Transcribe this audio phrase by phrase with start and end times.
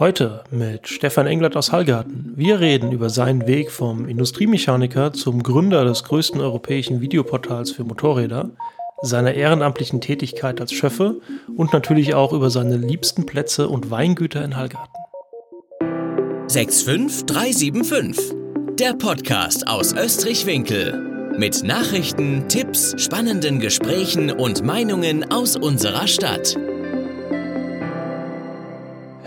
[0.00, 2.32] Heute mit Stefan Englert aus Hallgarten.
[2.34, 8.48] Wir reden über seinen Weg vom Industriemechaniker zum Gründer des größten europäischen Videoportals für Motorräder,
[9.02, 11.20] seiner ehrenamtlichen Tätigkeit als Schöffe
[11.54, 14.94] und natürlich auch über seine liebsten Plätze und Weingüter in Hallgarten.
[16.46, 18.34] 65375,
[18.78, 21.34] der Podcast aus Österreich-Winkel.
[21.36, 26.56] Mit Nachrichten, Tipps, spannenden Gesprächen und Meinungen aus unserer Stadt.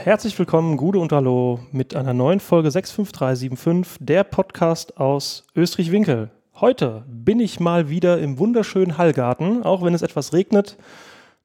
[0.04, 6.30] Herzlich willkommen, Gude und Hallo, mit einer neuen Folge 65375, der Podcast aus Österreich-Winkel.
[6.60, 10.76] Heute bin ich mal wieder im wunderschönen Hallgarten, auch wenn es etwas regnet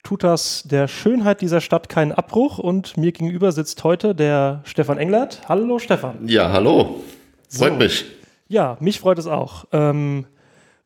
[0.03, 4.98] tut das der Schönheit dieser Stadt keinen Abbruch und mir gegenüber sitzt heute der Stefan
[4.98, 5.43] Englert.
[5.48, 6.27] Hallo Stefan.
[6.27, 7.03] Ja, hallo.
[7.48, 7.79] Freut so.
[7.79, 8.05] mich.
[8.48, 9.67] Ja, mich freut es auch.
[9.70, 10.27] Ähm,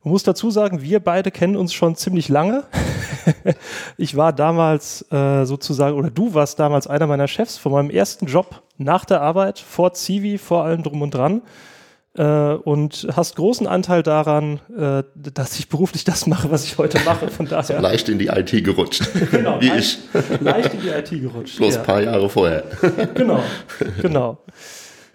[0.05, 2.65] man muss dazu sagen, wir beide kennen uns schon ziemlich lange.
[3.97, 8.27] ich war damals äh, sozusagen, oder du warst damals einer meiner Chefs von meinem ersten
[8.27, 11.43] Job nach der Arbeit, vor Zivi, vor allem drum und dran.
[12.15, 16.99] Äh, und hast großen Anteil daran, äh, dass ich beruflich das mache, was ich heute
[17.05, 17.29] mache.
[17.29, 17.81] Von daher.
[17.81, 19.09] leicht in die IT gerutscht.
[19.31, 20.41] genau, wie leicht, ich.
[20.41, 21.57] Leicht in die IT gerutscht.
[21.59, 22.65] Bloß ein paar Jahre vorher.
[23.15, 23.43] genau,
[24.03, 24.39] genau.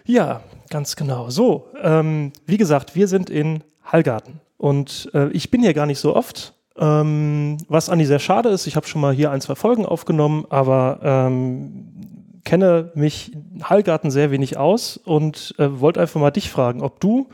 [0.06, 1.28] Ja, ganz genau.
[1.28, 4.40] So, ähm, wie gesagt, wir sind in Hallgarten.
[4.58, 6.52] Und äh, ich bin hier gar nicht so oft.
[6.76, 10.44] Ähm, was Andi sehr schade ist, ich habe schon mal hier ein, zwei Folgen aufgenommen,
[10.50, 11.88] aber ähm,
[12.44, 17.28] kenne mich Hallgarten sehr wenig aus und äh, wollte einfach mal dich fragen, ob du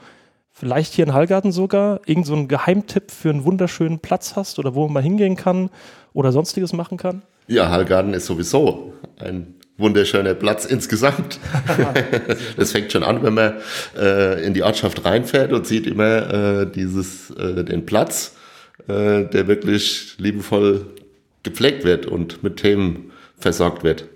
[0.51, 4.85] vielleicht hier in Hallgarten sogar irgendeinen so Geheimtipp für einen wunderschönen Platz hast oder wo
[4.85, 5.69] man mal hingehen kann
[6.13, 7.23] oder sonstiges machen kann?
[7.49, 11.41] Ja, Hallgarten ist sowieso ein wunderschöner Platz insgesamt.
[12.57, 13.55] das fängt schon an, wenn man
[13.97, 18.37] äh, in die Ortschaft reinfährt und sieht immer äh, dieses, äh, den Platz,
[18.89, 20.87] äh, der wirklich liebevoll
[21.43, 24.07] gepflegt wird und mit Themen versorgt wird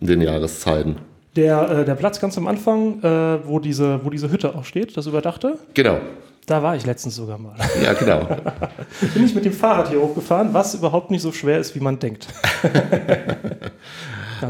[0.00, 0.96] in den Jahreszeiten.
[1.36, 4.96] Der, äh, der Platz ganz am Anfang, äh, wo, diese, wo diese Hütte auch steht,
[4.96, 5.58] das Überdachte?
[5.74, 6.00] Genau.
[6.46, 7.54] Da war ich letztens sogar mal.
[7.84, 8.26] Ja, genau.
[9.12, 11.98] Bin ich mit dem Fahrrad hier hochgefahren, was überhaupt nicht so schwer ist, wie man
[11.98, 12.26] denkt.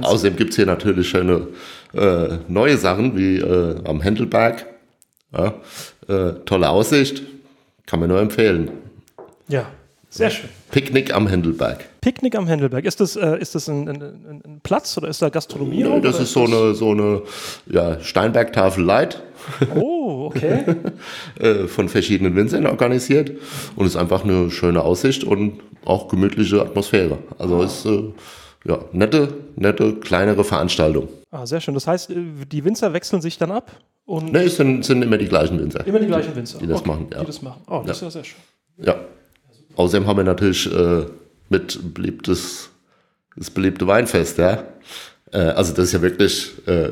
[0.02, 1.48] Außerdem gibt es hier natürlich schöne
[1.94, 4.66] äh, neue Sachen wie äh, am Händelberg.
[5.32, 5.54] Ja,
[6.08, 7.22] äh, tolle Aussicht,
[7.86, 8.70] kann man nur empfehlen.
[9.48, 9.66] Ja,
[10.10, 10.48] sehr schön.
[10.70, 11.84] Picknick am Händelberg.
[12.00, 12.84] Picknick am Händelberg.
[12.86, 15.84] Ist das, äh, ist das ein, ein, ein, Platz oder ist da Gastronomie?
[15.84, 17.22] Nee, das ist so eine, so eine
[17.66, 19.22] ja, Steinbergtafel Light.
[19.74, 20.64] Oh, okay.
[21.38, 23.30] Äh, von verschiedenen Winzern organisiert
[23.76, 27.18] und ist einfach eine schöne Aussicht und auch gemütliche Atmosphäre.
[27.38, 27.64] Also ah.
[27.64, 28.02] ist äh,
[28.64, 31.08] ja nette, nette, kleinere Veranstaltung.
[31.30, 31.74] Ah, sehr schön.
[31.74, 32.16] Das heißt, äh,
[32.50, 33.70] die Winzer wechseln sich dann ab?
[34.06, 35.86] Und nee, es sind, sind immer die gleichen Winzer.
[35.86, 36.58] Immer die gleichen Winzer.
[36.58, 36.88] Die, die das okay.
[36.88, 37.20] machen, ja.
[37.20, 37.60] Die das machen.
[37.66, 38.08] Oh, das ja.
[38.08, 38.40] ist ja sehr schön.
[38.78, 38.96] Ja.
[39.76, 41.04] Außerdem haben wir natürlich äh,
[41.50, 42.70] mit beliebtes,
[43.36, 44.64] das beliebte Weinfest, ja.
[45.32, 46.90] Äh, also das ist ja wirklich, äh,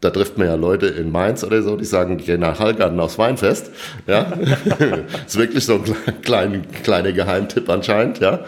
[0.00, 2.98] da trifft man ja Leute in Mainz oder so, die sagen, die gehen nach Hallgarten
[2.98, 3.70] aufs Weinfest.
[4.06, 4.24] Ja.
[4.64, 8.44] das ist wirklich so ein kleiner kleiner Geheimtipp anscheinend, ja.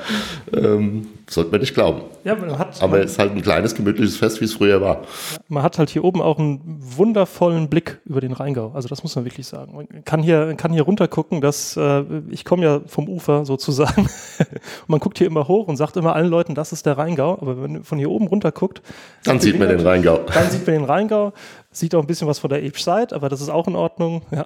[0.52, 2.02] Ähm, sollte man nicht glauben.
[2.24, 5.02] Ja, man hat, Aber es ist halt ein kleines, gemütliches Fest, wie es früher war.
[5.48, 8.72] Man hat halt hier oben auch einen wundervollen Blick über den Rheingau.
[8.74, 9.74] Also das muss man wirklich sagen.
[9.74, 14.08] Man kann hier, kann hier runter gucken, dass, äh, ich komme ja vom Ufer sozusagen.
[14.86, 17.38] man guckt hier immer hoch und sagt immer allen Leuten, das ist der Rheingau.
[17.40, 18.82] Aber wenn man von hier oben runter guckt,
[19.24, 20.18] dann sieht man den Rheingau.
[20.34, 21.32] Dann sieht man den Rheingau.
[21.70, 24.22] Sieht auch ein bisschen was von der Age-Side, aber das ist auch in Ordnung.
[24.30, 24.44] Ja,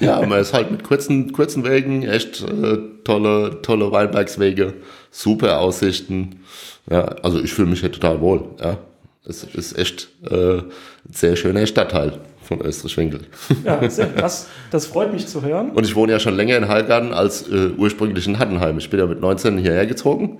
[0.00, 4.74] ja man ist halt mit kurzen, kurzen Wegen, echt äh, tolle, tolle Weinbergswege,
[5.16, 6.40] super Aussichten.
[6.90, 8.44] Ja, also ich fühle mich hier total wohl.
[8.62, 8.78] Ja,
[9.24, 10.64] es ist echt äh, ein
[11.10, 13.22] sehr schöner Stadtteil von Österreich-Winkel.
[13.64, 15.70] Ja, sehr, das, das freut mich zu hören.
[15.70, 18.78] Und ich wohne ja schon länger in Heilgarten als äh, ursprünglich in Hattenheim.
[18.78, 20.38] Ich bin ja mit 19 hierher gezogen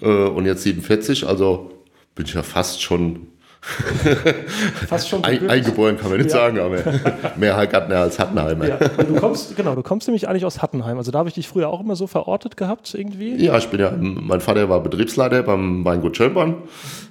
[0.00, 0.06] mhm.
[0.06, 1.70] äh, und jetzt 47, also
[2.14, 3.28] bin ich ja fast schon
[4.88, 6.36] Fast schon Ein, eingeboren kann man nicht ja.
[6.36, 6.78] sagen, aber
[7.36, 8.68] mehr Hallgartner als Hattenheimer.
[8.68, 8.76] Ja.
[8.76, 10.98] Du kommst, genau, du kommst nämlich eigentlich aus Hattenheim.
[10.98, 13.36] Also da habe ich dich früher auch immer so verortet gehabt irgendwie.
[13.36, 16.56] Ja, ich bin ja, mein Vater war Betriebsleiter beim Weingut Schönborn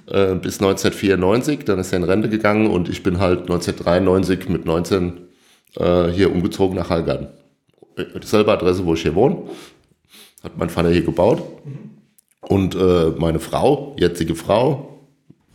[0.08, 1.64] äh, bis 1994.
[1.64, 5.20] Dann ist er in Rente gegangen und ich bin halt 1993 mit 19
[5.78, 7.28] äh, hier umgezogen nach Hallgarten.
[8.22, 9.38] Dieselbe Adresse, wo ich hier wohne,
[10.44, 11.42] hat mein Vater hier gebaut.
[11.64, 11.90] Mhm.
[12.42, 14.91] Und äh, meine Frau, jetzige Frau,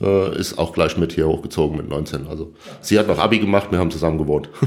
[0.02, 2.28] äh, ist auch gleich mit hier hochgezogen mit 19.
[2.28, 4.50] Also sie hat noch Abi gemacht, wir haben zusammen gewohnt.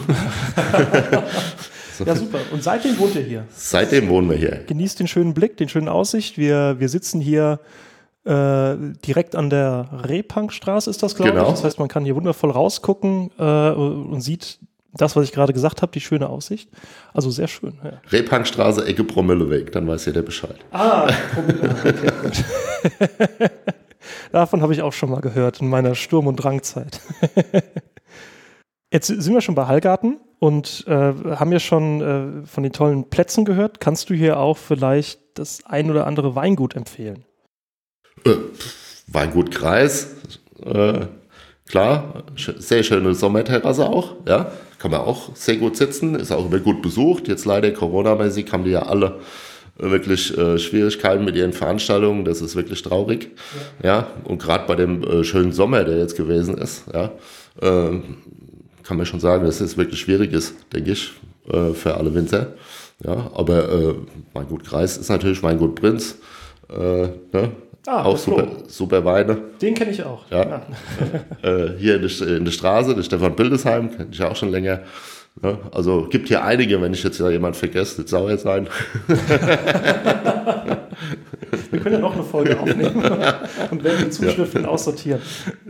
[2.07, 2.39] Ja, super.
[2.51, 3.45] Und seitdem wohnt ihr hier?
[3.55, 4.65] Seitdem wohnen wir hier.
[4.67, 6.39] Genießt den schönen Blick, den schönen Aussicht.
[6.39, 7.61] Wir, wir sitzen hier
[8.25, 11.45] äh, direkt an der Repankstraße, ist das, glaube genau.
[11.45, 11.51] ich.
[11.51, 14.59] Das heißt, man kann hier wundervoll rausgucken äh, und sieht
[14.93, 16.69] das, was ich gerade gesagt habe, die schöne Aussicht.
[17.15, 17.75] Also sehr schön.
[17.85, 18.01] Ja.
[18.11, 20.57] Repankstraße, Ecke Promilleweg, dann weiß jeder Bescheid.
[20.73, 23.51] Ah, Promille, okay, gut.
[24.33, 27.01] Davon habe ich auch schon mal gehört in meiner Sturm- und Drangzeit.
[28.93, 32.01] Jetzt sind wir schon bei Hallgarten und äh, haben ja schon
[32.43, 33.81] äh, von den tollen Plätzen gehört.
[33.81, 37.25] Kannst du hier auch vielleicht das ein oder andere Weingut empfehlen?
[38.25, 38.35] Äh,
[39.07, 40.17] Weingut Kreis,
[40.65, 41.07] äh,
[41.69, 46.59] klar, sehr schöne Sommerterrasse auch, ja, kann man auch sehr gut sitzen, ist auch immer
[46.59, 47.29] gut besucht.
[47.29, 49.21] Jetzt leider Corona-mäßig haben die ja alle
[49.81, 53.31] wirklich äh, Schwierigkeiten mit ihren Veranstaltungen, das ist wirklich traurig,
[53.83, 54.07] ja, ja?
[54.25, 57.13] und gerade bei dem äh, schönen Sommer, der jetzt gewesen ist, ja,
[57.61, 58.01] äh,
[58.83, 61.13] kann man schon sagen, dass es wirklich schwierig ist, denke ich,
[61.51, 62.49] äh, für alle Winzer.
[63.05, 63.95] Ja, aber äh,
[64.35, 66.17] Weingut Kreis ist natürlich Weingut Prinz.
[66.69, 67.53] Äh, ne?
[67.87, 69.39] Ah, auch super, super Weine.
[69.61, 70.31] Den kenne ich auch.
[70.31, 70.63] Ja.
[71.43, 71.51] ja.
[71.51, 74.81] äh, hier in der, in der Straße, der Stefan Bildesheim, kenne ich auch schon länger.
[75.43, 78.69] Ja, also gibt hier einige, wenn ich jetzt ja jemand vergesse, nicht sauer sein.
[81.71, 83.03] Wir können ja noch eine Folge aufnehmen
[83.71, 84.69] und werden die Zuschriften ja.
[84.69, 85.21] aussortieren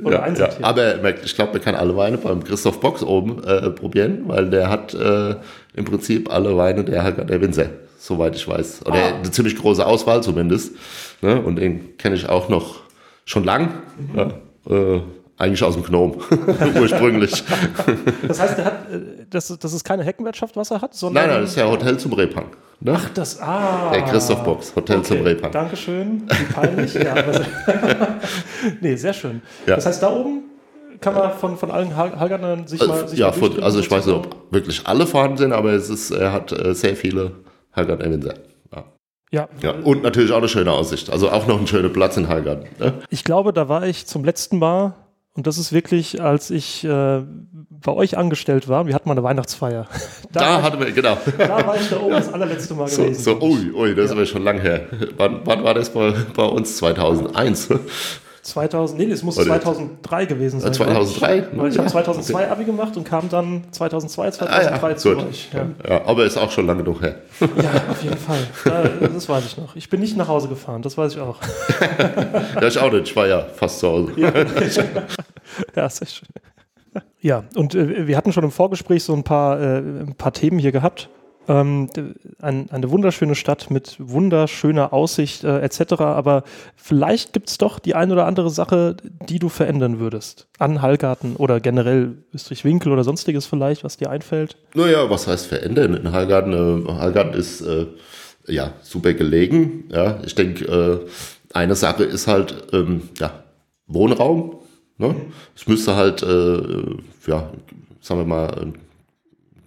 [0.03, 0.63] oder ja, einsortieren.
[0.63, 0.69] Ja.
[0.69, 4.69] Aber ich glaube, man kann alle Weine beim Christoph Box oben äh, probieren, weil der
[4.69, 5.37] hat äh,
[5.75, 7.67] im Prinzip alle Weine der, der Winzer,
[7.99, 8.87] soweit ich weiß.
[8.87, 9.19] Oder ah.
[9.19, 10.75] eine ziemlich große Auswahl zumindest.
[11.23, 11.41] Ne?
[11.41, 12.81] Und den kenne ich auch noch
[13.25, 13.71] schon lang.
[14.13, 14.33] Mhm.
[14.69, 15.01] Äh,
[15.41, 16.17] eigentlich aus dem Gnome,
[16.81, 17.43] ursprünglich.
[18.29, 21.25] Das heißt, er hat, äh, das, das ist keine Heckenwirtschaft, was er hat, sondern.
[21.25, 22.47] Nein, nein, das ist ja Hotel zum Repang.
[22.81, 22.95] Ne?
[22.95, 23.91] Ach, das, ah.
[23.93, 25.51] Der Christoph Box, Hotel okay, zum Repang.
[25.51, 26.95] Dankeschön, wie peinlich.
[26.95, 27.15] ja,
[28.81, 29.43] nee, sehr schön.
[29.67, 29.77] Ja.
[29.77, 30.45] Das heißt, da oben
[31.01, 34.15] kann man von, von allen Hallgärtnern sich mal sich Ja, mal also ich weiß nicht,
[34.15, 37.33] ob wirklich alle vorhanden sind, aber es ist, er hat äh, sehr viele
[37.73, 38.35] Hallgärtner Winzer.
[39.33, 39.49] Ja.
[39.63, 39.73] Ja.
[39.85, 41.11] Und natürlich auch eine schöne Aussicht.
[41.11, 42.67] Also auch noch ein schöner Platz in Hallgarten.
[42.79, 42.95] Ne?
[43.11, 44.95] Ich glaube, da war ich zum letzten Mal
[45.35, 47.23] und das ist wirklich, als ich äh,
[47.71, 49.87] bei euch angestellt war, wir hatten mal eine Weihnachtsfeier.
[50.33, 51.19] Da, da hatten wir, genau.
[51.39, 53.21] Da war ich da oben das allerletzte Mal so, gewesen.
[53.21, 54.05] So, ui, ui, das ja.
[54.05, 54.87] ist aber schon lang her.
[55.17, 56.77] Wann, wann war das bei, bei uns?
[56.77, 57.69] 2001?
[58.43, 60.73] 2000, nee, es muss 2003 gewesen sein.
[60.73, 61.49] 2003?
[61.53, 61.81] Weil ich ja.
[61.81, 62.51] habe 2002 okay.
[62.51, 64.97] Abi gemacht und kam dann 2002, 2003 ah, ja.
[64.97, 65.51] zu euch.
[65.53, 65.67] Ja.
[65.89, 66.05] ja.
[66.07, 67.17] aber ist auch schon lange genug her.
[67.41, 68.91] Ja, auf jeden Fall.
[69.13, 69.77] das weiß ich noch.
[69.77, 71.37] Ich bin nicht nach Hause gefahren, das weiß ich auch.
[72.61, 73.09] ja, ich auch nicht.
[73.09, 74.13] Ich war ja fast zu Hause.
[74.17, 74.33] Ja,
[75.77, 76.29] ja sehr schön.
[77.21, 80.59] Ja, und äh, wir hatten schon im Vorgespräch so ein paar, äh, ein paar Themen
[80.59, 81.11] hier gehabt.
[81.51, 81.89] Ähm,
[82.39, 85.95] ein, eine wunderschöne Stadt mit wunderschöner Aussicht äh, etc.
[85.95, 86.45] Aber
[86.77, 88.97] vielleicht gibt es doch die ein oder andere Sache,
[89.29, 90.47] die du verändern würdest.
[90.61, 94.59] An Hallgarten oder generell Österreich-Winkel oder sonstiges vielleicht, was dir einfällt?
[94.75, 95.95] Naja, was heißt verändern?
[95.95, 96.53] In Hallgarten,
[96.87, 97.87] äh, Hallgarten ist äh,
[98.47, 99.89] ja super gelegen.
[99.91, 101.01] Ja, ich denke, äh,
[101.53, 103.43] eine Sache ist halt ähm, ja,
[103.89, 104.61] Wohnraum.
[104.99, 105.17] Ne?
[105.57, 107.51] Es müsste halt, äh, ja,
[108.01, 108.73] sagen wir mal,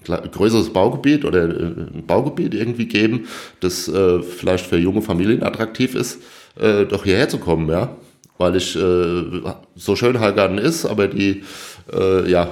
[0.05, 3.27] größeres Baugebiet oder äh, ein Baugebiet irgendwie geben,
[3.59, 6.19] das äh, vielleicht für junge Familien attraktiv ist,
[6.59, 7.95] äh, doch hierher zu kommen, ja.
[8.37, 9.23] Weil ich äh,
[9.75, 11.43] so schön Heilgarten ist, aber die
[11.93, 12.49] äh, ja,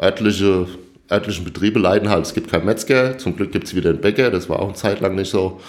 [0.00, 0.66] örtliche,
[1.10, 2.26] örtlichen Betriebe leiden halt.
[2.26, 4.74] Es gibt keinen Metzger, zum Glück gibt es wieder einen Bäcker, das war auch eine
[4.74, 5.60] Zeit lang nicht so.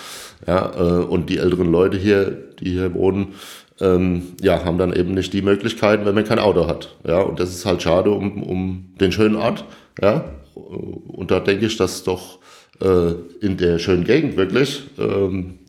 [0.46, 3.34] Ja, äh, und die älteren Leute hier, die hier wohnen,
[3.80, 6.96] ähm, ja, haben dann eben nicht die Möglichkeiten, wenn man kein Auto hat.
[7.08, 9.66] Ja, und das ist halt schade um, um den schönen Ort.
[10.02, 10.26] Ja,
[10.58, 12.40] und da denke ich, dass doch
[12.82, 15.60] äh, in der schönen Gegend wirklich ähm,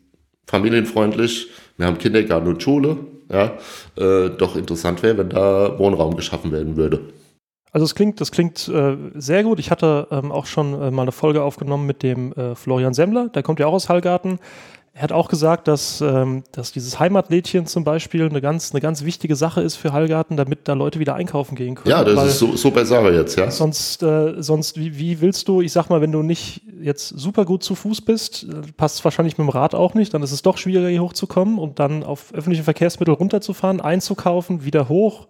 [0.46, 2.99] familienfreundlich, wir haben Kindergarten und Schule,
[3.31, 3.58] ja,
[3.96, 7.00] äh, doch interessant wäre, wenn da Wohnraum geschaffen werden würde.
[7.70, 9.59] Also es klingt, das klingt äh, sehr gut.
[9.59, 13.28] Ich hatte ähm, auch schon äh, mal eine Folge aufgenommen mit dem äh, Florian Semmler,
[13.28, 14.38] der kommt ja auch aus Hallgarten.
[14.99, 19.05] Er hat auch gesagt, dass, ähm, dass dieses Heimatlädchen zum Beispiel eine ganz, eine ganz
[19.05, 21.88] wichtige Sache ist für Hallgarten, damit da Leute wieder einkaufen gehen können.
[21.88, 23.49] Ja, das Weil ist so, super Sache jetzt, ja.
[23.49, 27.45] Sonst, äh, sonst wie, wie willst du, ich sag mal, wenn du nicht jetzt super
[27.45, 30.43] gut zu Fuß bist, äh, passt wahrscheinlich mit dem Rad auch nicht, dann ist es
[30.43, 35.28] doch schwieriger, hier hochzukommen und dann auf öffentliche Verkehrsmittel runterzufahren, einzukaufen, wieder hoch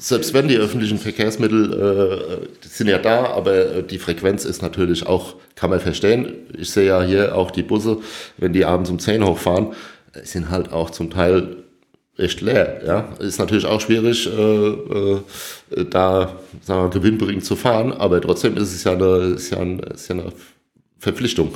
[0.00, 5.34] selbst wenn die öffentlichen Verkehrsmittel äh, sind ja da, aber die Frequenz ist natürlich auch,
[5.56, 6.32] kann man verstehen.
[6.56, 7.98] Ich sehe ja hier auch die Busse,
[8.36, 9.74] wenn die abends um 10 hochfahren,
[10.22, 11.56] sind halt auch zum Teil
[12.16, 12.80] echt leer.
[12.86, 15.20] Ja, ist natürlich auch schwierig, äh, äh,
[15.90, 19.80] da sagen wir, gewinnbringend zu fahren, aber trotzdem ist es ja eine, ist ja, ein,
[19.80, 20.32] ist ja eine
[21.00, 21.50] Verpflichtung,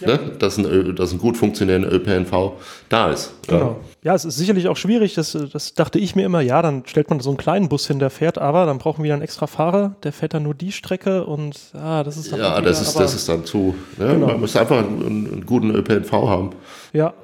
[0.00, 0.08] ja.
[0.08, 0.18] ne?
[0.40, 2.54] dass, ein, dass ein gut funktionierender ÖPNV
[2.88, 3.32] da ist.
[3.46, 3.76] Genau.
[4.02, 4.14] Ja.
[4.16, 7.20] es ist sicherlich auch schwierig, das, das dachte ich mir immer, ja, dann stellt man
[7.20, 10.12] so einen kleinen Bus hin, der fährt, aber dann brauchen wir einen extra Fahrer, der
[10.12, 13.28] fährt dann nur die Strecke und ah, das ist dann Ja, das, ist, das ist
[13.28, 13.76] dann zu.
[13.96, 14.14] Ne?
[14.14, 14.26] Genau.
[14.26, 16.50] Man muss einfach einen, einen guten ÖPNV haben.
[16.92, 17.14] Ja,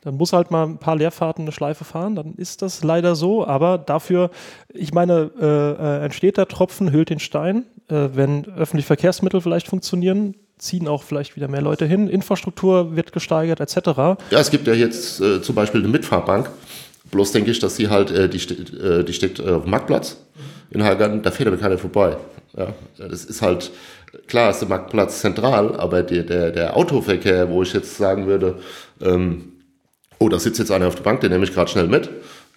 [0.00, 3.46] dann muss halt mal ein paar Leerfahrten eine Schleife fahren, dann ist das leider so.
[3.46, 4.30] Aber dafür,
[4.68, 7.66] ich meine, äh, äh entsteht der Tropfen, hüllt den Stein.
[7.88, 13.12] Äh, wenn öffentliche Verkehrsmittel vielleicht funktionieren, ziehen auch vielleicht wieder mehr Leute hin, Infrastruktur wird
[13.12, 13.76] gesteigert etc.
[13.96, 16.50] Ja, es gibt ja jetzt äh, zum Beispiel eine Mitfahrbank
[17.10, 19.70] Bloß denke ich, dass sie halt, äh, die, steht, äh, die steht äh, auf dem
[19.70, 20.16] Marktplatz
[20.70, 22.16] in Heilgarten, da fährt aber keiner vorbei.
[22.56, 23.70] Ja, das ist halt,
[24.26, 28.58] klar ist der Marktplatz zentral, aber die, der, der Autoverkehr, wo ich jetzt sagen würde,
[29.00, 29.52] ähm,
[30.18, 32.08] oh, da sitzt jetzt einer auf der Bank, den nehme ich gerade schnell mit,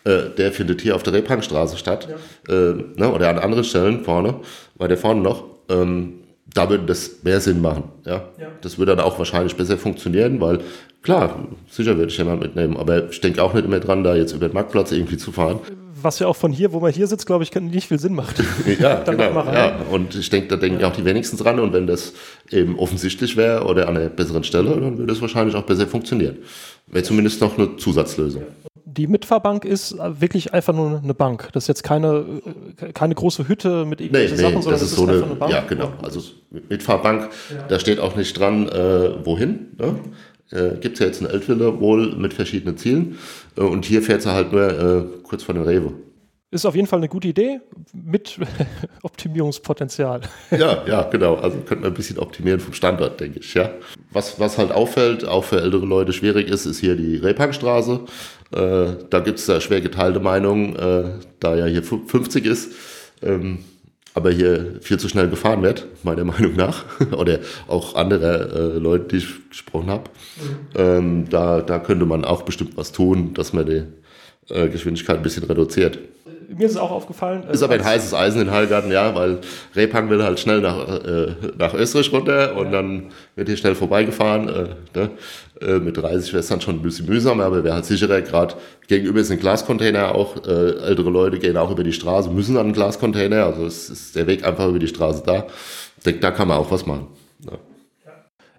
[0.06, 2.54] äh, der findet hier auf der Rebhankstraße statt, ja.
[2.54, 4.40] äh, ne, oder an anderen Stellen vorne,
[4.76, 6.24] weil der vorne noch, ähm,
[6.54, 7.84] da würde das mehr Sinn machen.
[8.06, 8.24] Ja?
[8.40, 8.48] ja?
[8.62, 10.60] Das würde dann auch wahrscheinlich besser funktionieren, weil
[11.02, 14.34] klar, sicher würde ich jemand mitnehmen, aber ich denke auch nicht mehr dran, da jetzt
[14.34, 15.60] über den Marktplatz irgendwie zu fahren.
[16.00, 18.36] Was ja auch von hier, wo man hier sitzt, glaube ich, nicht viel Sinn macht.
[18.80, 19.44] ja, genau.
[19.52, 19.78] Ja.
[19.90, 21.60] Und ich denke, da denken ja auch die wenigsten dran.
[21.60, 22.14] Und wenn das
[22.52, 26.38] eben offensichtlich wäre oder an einer besseren Stelle, dann würde es wahrscheinlich auch besser funktionieren.
[26.88, 28.44] Wäre zumindest noch eine Zusatzlösung.
[28.86, 31.50] Die Mitfahrbank ist wirklich einfach nur eine Bank.
[31.54, 32.42] Das ist jetzt keine,
[32.94, 35.52] keine große Hütte mit irgendwelchen nee, nee, Sachen, sondern das ist, so eine, eine, Bank.
[35.52, 35.94] Ja, genau.
[36.02, 36.22] Also
[36.70, 37.64] Mitfahrbank, ja.
[37.68, 39.68] da steht auch nicht dran, äh, wohin.
[39.78, 39.96] Ne?
[40.52, 43.18] Äh, Gibt es ja jetzt eine Eltville wohl mit verschiedenen Zielen.
[43.58, 45.94] Äh, und hier fährt sie halt nur äh, kurz vor den Rewe.
[46.50, 47.60] Ist auf jeden Fall eine gute Idee
[47.94, 48.40] mit
[49.04, 50.22] Optimierungspotenzial.
[50.52, 51.36] Ja, ja, genau.
[51.36, 53.54] Also könnte man ein bisschen optimieren vom Standort, denke ich.
[53.54, 53.72] Ja.
[54.12, 58.00] Was, was halt auffällt, auch für ältere Leute schwierig ist, ist hier die Rebhankstraße.
[58.54, 62.72] Äh, da gibt es da schwer geteilte Meinungen, äh, da ja hier 50 ist.
[63.22, 63.66] Ähm,
[64.14, 66.86] aber hier viel zu schnell gefahren wird, meiner Meinung nach.
[67.12, 70.10] Oder auch andere äh, Leute, die ich gesprochen habe.
[70.38, 70.80] Mhm.
[70.80, 73.84] Ähm, da, da könnte man auch bestimmt was tun, dass man die
[74.50, 76.00] äh, Geschwindigkeit ein bisschen reduziert
[76.48, 77.44] mir ist es auch aufgefallen.
[77.52, 79.40] Ist aber ein heißes Eisen in Heilgarten, ja, weil
[79.76, 82.72] Repang will halt schnell nach, äh, nach Österreich runter und ja.
[82.72, 84.48] dann wird hier schnell vorbeigefahren.
[84.48, 85.10] Äh, ne?
[85.62, 88.22] äh, mit 30 wäre es dann schon ein bisschen mühsamer, aber wäre halt sicherer.
[88.22, 88.56] Gerade
[88.88, 90.38] gegenüber ist ein Glascontainer auch.
[90.48, 93.46] Äh, ältere Leute gehen auch über die Straße, müssen an einen Glascontainer.
[93.46, 95.48] Also ist der Weg einfach über die Straße da.
[95.98, 97.08] Ich denke, da kann man auch was machen.
[97.46, 97.58] Ja.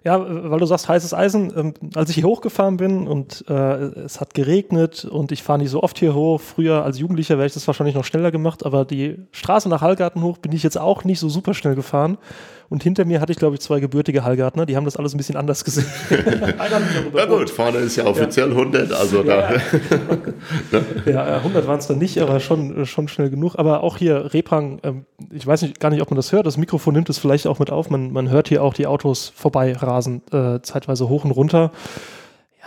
[0.03, 1.51] Ja, weil du sagst heißes Eisen.
[1.55, 5.71] Ähm, als ich hier hochgefahren bin und äh, es hat geregnet und ich fahre nicht
[5.71, 6.39] so oft hier hoch.
[6.39, 10.21] Früher als Jugendlicher wäre ich das wahrscheinlich noch schneller gemacht, aber die Straße nach Hallgarten
[10.21, 12.17] hoch bin ich jetzt auch nicht so super schnell gefahren.
[12.69, 15.17] Und hinter mir hatte ich, glaube ich, zwei gebürtige Hallgartner, die haben das alles ein
[15.17, 15.87] bisschen anders gesehen.
[17.13, 18.55] Na gut, vorne ist ja offiziell ja.
[18.55, 19.53] 100, also da.
[21.05, 23.55] ja, 100 waren es dann nicht, aber schon, schon schnell genug.
[23.57, 26.57] Aber auch hier Repang, ähm, ich weiß nicht, gar nicht, ob man das hört, das
[26.57, 30.21] Mikrofon nimmt es vielleicht auch mit auf, man, man hört hier auch die Autos vorbeirasen,
[30.31, 31.71] äh, zeitweise hoch und runter.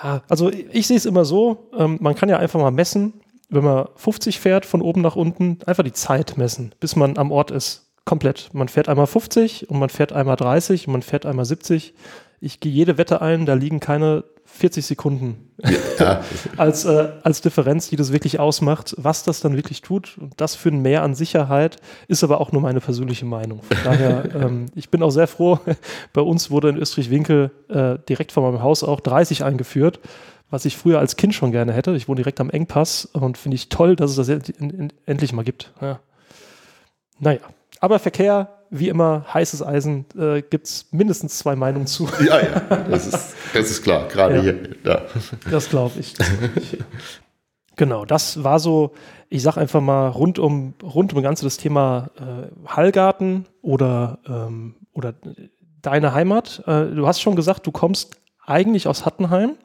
[0.03, 3.63] Ja, also ich sehe es immer so, ähm, man kann ja einfach mal messen, wenn
[3.63, 7.53] man 50 fährt von oben nach unten, einfach die Zeit messen, bis man am Ort
[7.53, 8.51] ist komplett.
[8.53, 11.95] Man fährt einmal 50 und man fährt einmal 30 und man fährt einmal 70.
[12.41, 15.51] Ich gehe jede Wette ein, da liegen keine 40 Sekunden
[15.99, 16.23] ja.
[16.57, 18.95] als, äh, als Differenz, die das wirklich ausmacht.
[18.99, 21.77] Was das dann wirklich tut, und das für ein Mehr an Sicherheit,
[22.09, 23.63] ist aber auch nur meine persönliche Meinung.
[23.63, 25.61] Von daher, ähm, ich bin auch sehr froh,
[26.13, 30.01] bei uns wurde in Österreich-Winkel äh, direkt vor meinem Haus auch 30 eingeführt
[30.51, 31.97] was ich früher als Kind schon gerne hätte.
[31.97, 34.29] Ich wohne direkt am Engpass und finde ich toll, dass es das
[35.07, 35.73] endlich mal gibt.
[35.81, 35.99] Ja.
[37.19, 37.41] Naja,
[37.83, 42.09] aber Verkehr, wie immer, heißes Eisen, äh, gibt es mindestens zwei Meinungen zu.
[42.25, 44.43] Ja, ja, das ist, das ist klar, gerade ja.
[44.43, 44.69] hier.
[44.85, 45.03] Ja.
[45.51, 46.15] Das glaube ich.
[46.57, 46.79] ich.
[47.75, 48.93] Genau, das war so,
[49.31, 54.77] ich sag einfach mal, rund um, rund um ganze das Thema äh, Hallgarten oder, ähm,
[54.93, 55.15] oder
[55.81, 56.62] deine Heimat.
[56.67, 58.15] Äh, du hast schon gesagt, du kommst
[58.47, 59.57] eigentlich aus Hattenheim.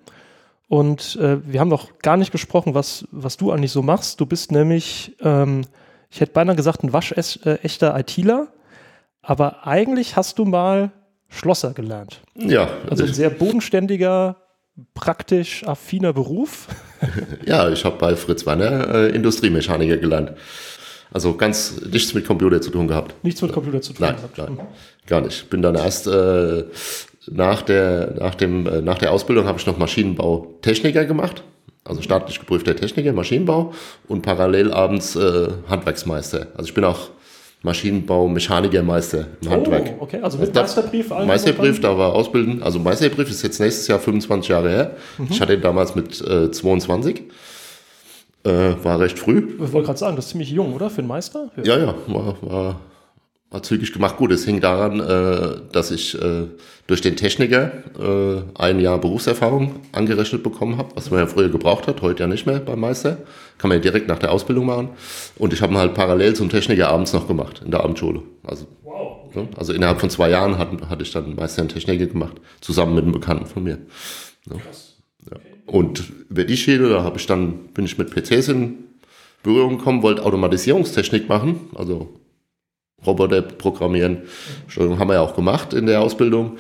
[0.70, 4.20] Und äh, wir haben noch gar nicht gesprochen, was, was du eigentlich so machst.
[4.20, 5.62] Du bist nämlich ähm,
[6.10, 8.48] ich hätte beinahe gesagt, ein waschechter ITler,
[9.22, 10.92] aber eigentlich hast du mal
[11.30, 12.22] Schlosser gelernt.
[12.36, 12.70] Ja.
[12.90, 14.38] Also ein sehr bodenständiger,
[14.94, 16.68] praktisch affiner Beruf.
[17.46, 20.34] ja, ich habe bei Fritz Wanner äh, Industriemechaniker gelernt.
[21.12, 23.16] Also ganz nichts mit Computer zu tun gehabt.
[23.24, 24.38] Nichts mit Computer zu tun nein, gehabt.
[24.38, 24.60] Nein,
[25.06, 25.50] gar nicht.
[25.50, 26.66] Bin dann erst äh,
[27.30, 31.44] nach, der, nach, dem, äh, nach der Ausbildung habe ich noch Maschinenbautechniker gemacht
[31.88, 33.74] also staatlich geprüfter Techniker, Maschinenbau
[34.08, 36.48] und parallel abends äh, Handwerksmeister.
[36.56, 37.10] Also ich bin auch
[37.64, 39.94] Maschinenbau, Mechanikermeister im oh, Handwerk.
[40.00, 41.10] okay, also mit also Meisterbrief?
[41.10, 42.62] Meisterbrief, da war Ausbilden.
[42.62, 44.96] Also Meisterbrief ist jetzt nächstes Jahr 25 Jahre her.
[45.18, 45.28] Mhm.
[45.32, 47.24] Ich hatte ihn damals mit äh, 22.
[48.44, 48.50] Äh,
[48.84, 49.56] war recht früh.
[49.62, 50.90] Ich wollte gerade sagen, das ist ziemlich jung, oder?
[50.90, 51.50] Für einen Meister?
[51.58, 52.80] Ja, ja, ja war war
[53.62, 54.18] zügig gemacht.
[54.18, 56.48] Gut, es hing daran, äh, dass ich äh,
[56.86, 61.88] durch den Techniker äh, ein Jahr Berufserfahrung angerechnet bekommen habe, was man ja früher gebraucht
[61.88, 63.18] hat, heute ja nicht mehr beim Meister.
[63.58, 64.90] Kann man ja direkt nach der Ausbildung machen.
[65.38, 68.22] Und ich habe ihn halt parallel zum Techniker abends noch gemacht, in der Abendschule.
[68.44, 69.34] Also, wow.
[69.34, 69.48] ne?
[69.56, 73.04] also innerhalb von zwei Jahren hat, hatte ich dann Meister in Techniker gemacht, zusammen mit
[73.04, 73.78] einem Bekannten von mir.
[74.46, 74.60] Ne?
[74.64, 74.96] Krass.
[75.30, 75.38] Ja.
[75.66, 78.76] Und über die Schiene, da habe ich dann, bin ich mit PCs in
[79.42, 82.10] Berührung gekommen, wollte Automatisierungstechnik machen, also
[83.08, 84.24] Roboter programmieren.
[84.78, 86.58] Haben wir ja auch gemacht in der Ausbildung.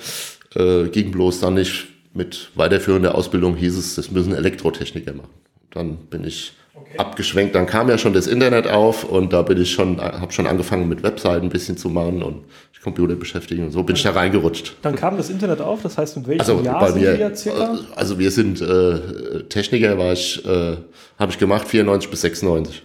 [0.56, 5.30] Äh, ging bloß dann nicht mit weiterführender Ausbildung, hieß es, das müssen Elektrotechniker machen.
[5.72, 6.98] Dann bin ich okay.
[6.98, 7.54] abgeschwenkt.
[7.54, 10.90] Dann kam ja schon das Internet auf und da bin ich schon, habe schon angefangen
[10.90, 12.46] mit Webseiten ein bisschen zu machen und
[12.88, 14.78] Computer beschäftigen und so bin ich da reingerutscht.
[14.82, 17.80] Dann kam das Internet auf, das heißt, in welchem also, Jahr bei mir, wir circa?
[17.96, 20.78] Also wir sind äh, Techniker, war ich, äh,
[21.20, 22.84] habe ich gemacht 94 bis 96.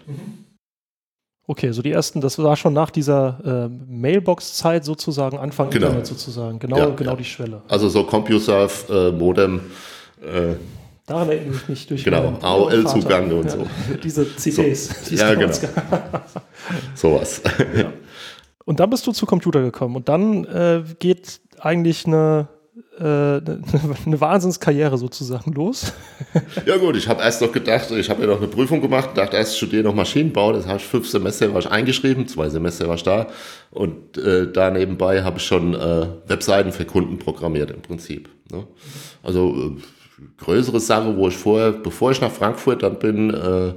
[1.52, 5.88] Okay, so die ersten, das war schon nach dieser äh, Mailbox-Zeit sozusagen, Anfang genau.
[5.88, 7.16] Internet sozusagen, genau, ja, genau ja.
[7.18, 7.60] die Schwelle.
[7.68, 9.60] Also so CompuServe, äh, Modem,
[10.22, 10.54] äh,
[11.04, 13.66] Daran erinnere ich mich durch Genau, AOL-Zugang und so.
[14.02, 15.04] Diese CDs.
[15.04, 15.14] So.
[15.14, 15.52] Ja, genau.
[16.94, 17.42] Sowas.
[17.76, 17.92] Ja.
[18.64, 22.48] Und dann bist du zu Computer gekommen und dann äh, geht eigentlich eine,
[23.02, 23.40] äh,
[24.06, 25.92] eine Wahnsinnskarriere sozusagen los.
[26.66, 29.36] ja gut, ich habe erst noch gedacht, ich habe ja noch eine Prüfung gemacht, dachte
[29.36, 33.02] erst studiere noch Maschinenbau, das heißt fünf Semester war ich eingeschrieben, zwei Semester war ich
[33.02, 33.26] da
[33.70, 38.28] und äh, da nebenbei habe ich schon äh, Webseiten für Kunden programmiert im Prinzip.
[38.50, 38.66] Ne?
[39.22, 43.74] Also äh, größere Sache, wo ich vorher, bevor ich nach Frankfurt dann bin, äh,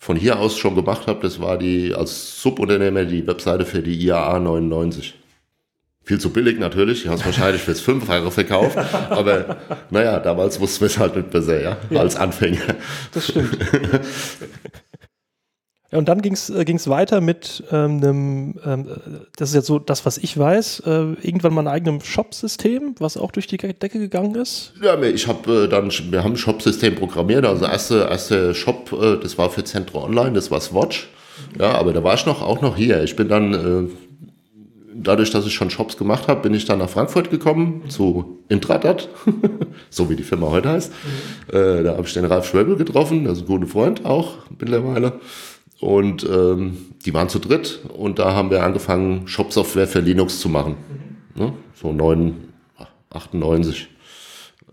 [0.00, 4.00] von hier aus schon gemacht habe, das war die als Subunternehmer die Webseite für die
[4.00, 5.14] IAA 99.
[6.08, 8.78] Viel zu billig natürlich, ich habe es wahrscheinlich fürs Fünffache verkauft,
[9.10, 9.58] aber
[9.90, 12.00] naja, damals wussten wir es halt nicht besser, ja, ja.
[12.00, 12.76] als Anfänger.
[13.12, 13.58] Das stimmt.
[15.92, 18.86] Ja, und dann ging es äh, weiter mit ähm, einem, ähm,
[19.36, 23.18] das ist jetzt so das, was ich weiß, äh, irgendwann mal ein eigenes Shop-System, was
[23.18, 24.72] auch durch die Decke gegangen ist.
[24.82, 29.18] Ja, ich habe äh, dann, wir haben ein Shop-System programmiert, also erste, erste Shop, äh,
[29.22, 31.10] das war für Zentro Online, das war Swatch.
[31.58, 33.02] Ja, aber da war ich noch, auch noch hier.
[33.02, 34.07] Ich bin dann, äh,
[35.02, 39.08] dadurch, dass ich schon Shops gemacht habe, bin ich dann nach Frankfurt gekommen, zu Intradat,
[39.90, 40.92] so wie die Firma heute heißt.
[40.92, 41.56] Mhm.
[41.56, 45.14] Äh, da habe ich den Ralf Schwöbel getroffen, das ist ein guter Freund auch mittlerweile.
[45.80, 50.48] Und ähm, die waren zu dritt und da haben wir angefangen, Shop-Software für Linux zu
[50.48, 50.76] machen.
[51.36, 51.42] Mhm.
[51.42, 51.52] Ne?
[51.74, 52.34] So 9,
[53.10, 53.88] 98.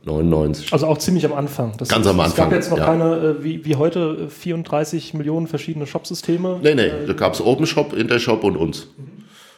[0.05, 0.71] 99.
[0.71, 1.73] Also auch ziemlich am Anfang.
[1.77, 2.29] Das Ganz am Anfang.
[2.29, 2.85] Es gab jetzt noch ja.
[2.85, 6.59] keine, äh, wie, wie heute, 34 äh, Millionen verschiedene Shop-Systeme.
[6.61, 8.87] Nee, nee, da gab es OpenShop, Intershop und uns.
[8.97, 9.14] Mhm.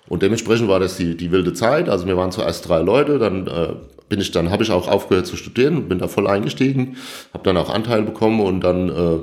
[0.09, 1.89] Und dementsprechend war das die, die wilde Zeit.
[1.89, 3.73] Also wir waren zuerst drei Leute, dann äh,
[4.09, 6.95] bin ich dann habe ich auch aufgehört zu studieren, bin da voll eingestiegen,
[7.33, 9.19] habe dann auch Anteil bekommen und dann äh,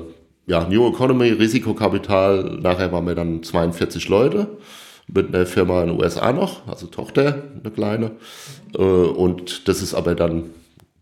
[0.47, 4.47] ja, New Economy, Risikokapital, nachher waren wir dann 42 Leute
[5.07, 8.11] mit einer Firma in den USA noch, also Tochter, eine kleine.
[8.77, 10.51] Äh, und das ist aber dann,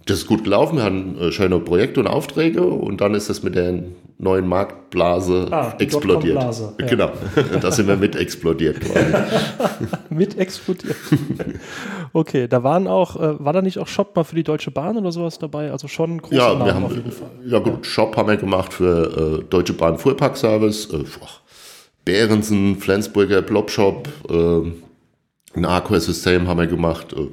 [0.05, 0.77] das ist gut gelaufen.
[0.77, 3.83] Wir hatten äh, schöne Projekte und Aufträge und dann ist das mit der
[4.17, 6.39] neuen Marktblase ah, explodiert.
[6.39, 6.87] Blase, ja.
[6.87, 7.11] Genau,
[7.61, 9.13] da sind wir mit explodiert quasi.
[10.09, 10.95] mit explodiert.
[12.13, 14.97] Okay, da waren auch, äh, war da nicht auch Shop mal für die Deutsche Bahn
[14.97, 15.71] oder sowas dabei?
[15.71, 17.29] Also schon große ja, Namen wir haben, auf jeden Fall.
[17.45, 17.83] Ja gut, ja.
[17.83, 21.03] Shop haben wir gemacht für äh, Deutsche Bahn Fuhrparkservice, äh,
[22.05, 24.71] Behrensen, Flensburger Blobshop, äh,
[25.55, 27.13] ein Aqua-System haben wir gemacht.
[27.13, 27.29] Äh,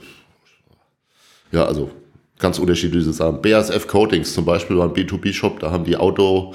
[1.53, 1.91] ja, also
[2.41, 3.43] ganz unterschiedliche Sachen.
[3.43, 6.55] BASF Coatings zum Beispiel war ein B2B-Shop, da haben die Auto,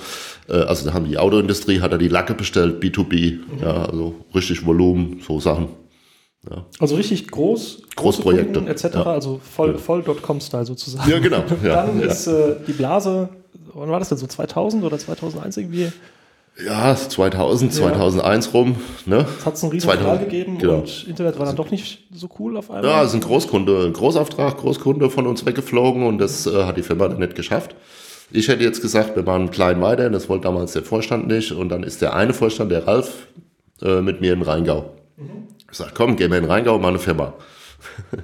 [0.50, 3.42] äh, also da haben die Autoindustrie, hat er die Lacke bestellt, B2B, mhm.
[3.62, 5.68] ja, also richtig Volumen, so Sachen.
[6.50, 6.66] Ja.
[6.80, 8.84] Also richtig groß, Großprojekte etc.
[8.94, 9.04] Ja.
[9.06, 9.78] Also voll, ja.
[9.78, 11.10] voll .com-Style sozusagen.
[11.10, 11.44] Ja, genau.
[11.64, 13.30] Dann ist äh, die Blase,
[13.74, 15.92] wann war das denn so 2000 oder 2001 irgendwie?
[16.64, 18.78] Ja, 2000, 2001 rum.
[19.06, 19.26] Ne?
[19.38, 20.76] Es hat einen riesen Knall gegeben genau.
[20.76, 22.90] und Internet war dann doch nicht so cool auf einmal.
[22.90, 26.78] Ja, es ist ein Großkunde, ein Großauftrag, Großkunde von uns weggeflogen und das äh, hat
[26.78, 27.76] die Firma dann nicht geschafft.
[28.32, 31.70] Ich hätte jetzt gesagt, wir waren klein weiter, das wollte damals der Vorstand nicht und
[31.70, 33.28] dann ist der eine Vorstand, der Ralf,
[33.82, 34.94] äh, mit mir in Rheingau.
[35.18, 35.48] Mhm.
[35.70, 37.34] Ich sag, komm, gehen wir in Rheingau, mal eine Firma.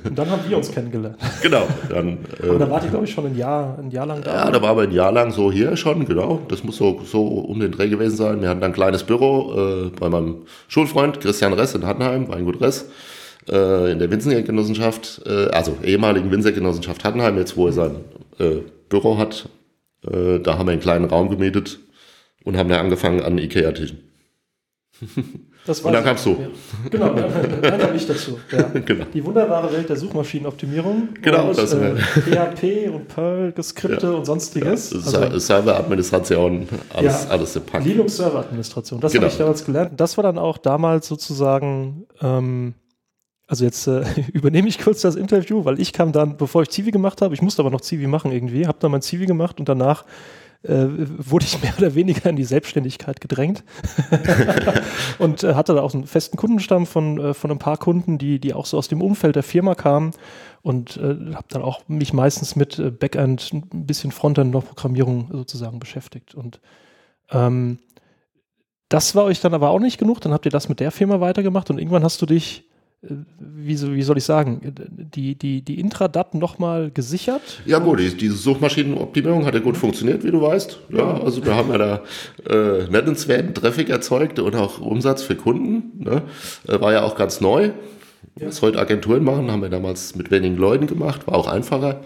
[0.04, 1.18] Und dann haben wir uns kennengelernt.
[1.42, 1.68] Genau.
[1.90, 4.46] Dann, äh, Und da wart ihr, glaube ich, schon ein Jahr, ein Jahr lang da.
[4.46, 6.42] Ja, da waren wir ein Jahr lang so hier schon, genau.
[6.48, 8.42] Das muss so, so um den Dreh gewesen sein.
[8.42, 12.62] Wir hatten dann ein kleines Büro äh, bei meinem Schulfreund Christian Ress in Hattenheim, Weingut
[12.62, 12.90] Ress,
[13.50, 17.96] äh, in der Winzergenossenschaft, äh, also ehemaligen Winzergenossenschaft Hattenheim, jetzt wo er sein
[18.40, 18.58] äh,
[18.90, 19.50] Büro hat.
[20.06, 21.80] Äh, da haben wir einen kleinen Raum gemietet
[22.44, 24.11] und haben dann angefangen an Ikea-Tischen.
[25.84, 26.32] und dann kamst du.
[26.32, 26.48] Ja.
[26.90, 28.40] Genau, dann kam ich dazu.
[28.52, 28.64] Ja.
[28.86, 29.06] Genau.
[29.14, 31.10] Die wunderbare Welt der Suchmaschinenoptimierung.
[31.22, 34.14] Genau, und, das äh, PHP und Perl, Geskripte ja.
[34.14, 34.94] und sonstiges.
[34.94, 37.84] Also, Serveradministration, alles, alles im Pack.
[37.84, 39.24] Linux Serveradministration, das genau.
[39.24, 39.92] habe ich damals gelernt.
[40.00, 42.74] Das war dann auch damals sozusagen, ähm,
[43.48, 46.92] also jetzt äh, übernehme ich kurz das Interview, weil ich kam dann, bevor ich Zivi
[46.92, 49.68] gemacht habe, ich musste aber noch Zivi machen irgendwie, habe dann mein Zivi gemacht und
[49.68, 50.06] danach
[50.64, 53.64] äh, wurde ich mehr oder weniger in die Selbstständigkeit gedrängt.
[55.20, 58.40] Und äh, hatte da auch einen festen Kundenstamm von, äh, von ein paar Kunden, die,
[58.40, 60.12] die auch so aus dem Umfeld der Firma kamen.
[60.62, 65.30] Und äh, habe dann auch mich meistens mit äh, Backend, ein bisschen Frontend noch Programmierung
[65.32, 66.36] sozusagen beschäftigt.
[66.36, 66.60] Und
[67.32, 67.80] ähm,
[68.90, 71.22] das war euch dann aber auch nicht genug, dann habt ihr das mit der Firma
[71.22, 72.70] weitergemacht und irgendwann hast du dich
[73.04, 74.76] wie, so, wie soll ich sagen,
[75.16, 77.42] die, die, die Intradat nochmal gesichert?
[77.66, 80.80] Ja gut, die, diese Suchmaschinenoptimierung hat ja gut funktioniert, wie du weißt.
[80.90, 82.02] Ja, also wir haben ja da
[82.48, 86.04] äh, nennenswerten Traffic erzeugt und auch Umsatz für Kunden.
[86.04, 86.22] Ne?
[86.68, 87.72] Äh, war ja auch ganz neu.
[88.36, 92.02] Was heute Agenturen machen, haben wir damals mit wenigen Leuten gemacht, war auch einfacher,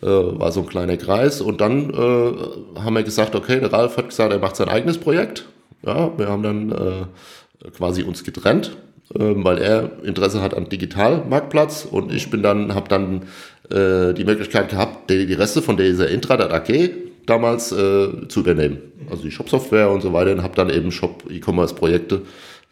[0.00, 1.40] äh, war so ein kleiner Kreis.
[1.40, 4.96] Und dann äh, haben wir gesagt, okay, der Ralf hat gesagt, er macht sein eigenes
[4.96, 5.44] Projekt.
[5.84, 8.76] Ja, wir haben dann äh, quasi uns getrennt
[9.10, 13.22] weil er Interesse hat an Digitalmarktplatz und ich bin dann, habe dann
[13.70, 16.90] äh, die Möglichkeit gehabt, die, die Reste von dieser Intradat AG
[17.26, 18.78] damals äh, zu übernehmen.
[19.10, 22.22] Also die Shop-Software und so weiter und habe dann eben Shop-E-Commerce-Projekte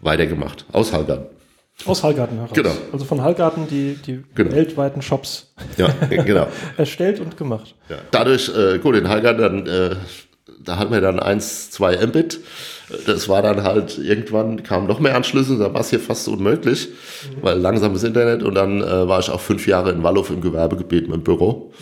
[0.01, 1.27] weitergemacht aus Hallgarten.
[1.87, 2.53] Aus Hallgarten heraus.
[2.55, 2.71] Genau.
[2.93, 4.53] Also von Hallgarten die, die Genau.
[4.53, 6.47] weltweiten Shops Ja, genau.
[6.77, 7.75] erstellt und gemacht.
[7.89, 7.97] Ja.
[8.13, 9.97] Dadurch, äh, gut, in Hallgarten, dann, äh,
[10.63, 12.41] da hatten wir dann 1, 2 Mbit.
[13.07, 16.89] Das war dann halt, irgendwann kamen noch mehr Anschlüsse, da war es hier fast unmöglich,
[17.41, 21.09] weil langsames Internet und dann äh, war ich auch fünf Jahre in Wallow im Gewerbegebiet
[21.09, 21.73] im Büro.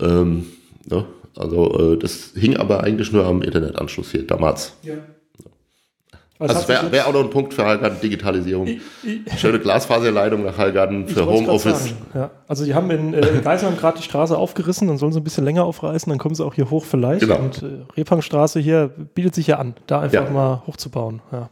[0.00, 0.46] Ähm,
[0.86, 1.04] ne?
[1.36, 4.74] Also äh, das hing aber eigentlich nur am Internetanschluss hier damals.
[6.40, 8.66] Also Also wäre wär auch noch ein Punkt für Hallgarten Digitalisierung.
[9.36, 11.94] Schöne Glasfaserleitung nach Hallgarten für ich Homeoffice.
[12.14, 12.30] Ja.
[12.48, 15.44] Also die haben in äh, Geisheim gerade die Straße aufgerissen, dann sollen sie ein bisschen
[15.44, 17.20] länger aufreißen, dann kommen sie auch hier hoch vielleicht.
[17.20, 17.36] Genau.
[17.36, 20.30] Und äh, Repangstraße hier bietet sich ja an, da einfach Ja.
[20.30, 21.20] mal hochzubauen.
[21.30, 21.50] Ja.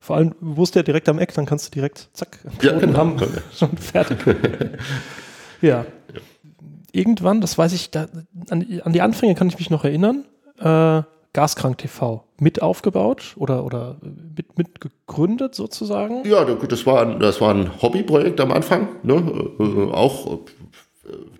[0.00, 2.98] Vor allem, du wohnst ja direkt am Eck, dann kannst du direkt, zack, Ja, genau.
[2.98, 3.16] haben,
[3.56, 4.18] schon fertig.
[5.60, 5.84] ja.
[6.92, 8.06] Irgendwann, das weiß ich, da,
[8.50, 10.24] an, an die Anfänge kann ich mich noch erinnern,
[10.58, 13.96] äh, Gaskrank TV mit aufgebaut oder, oder
[14.36, 16.24] mit, mit gegründet sozusagen.
[16.28, 18.88] Ja, das war, ein- das war ein Hobbyprojekt am Anfang.
[19.02, 19.14] Ne?
[19.58, 20.38] Äh, auch, äh,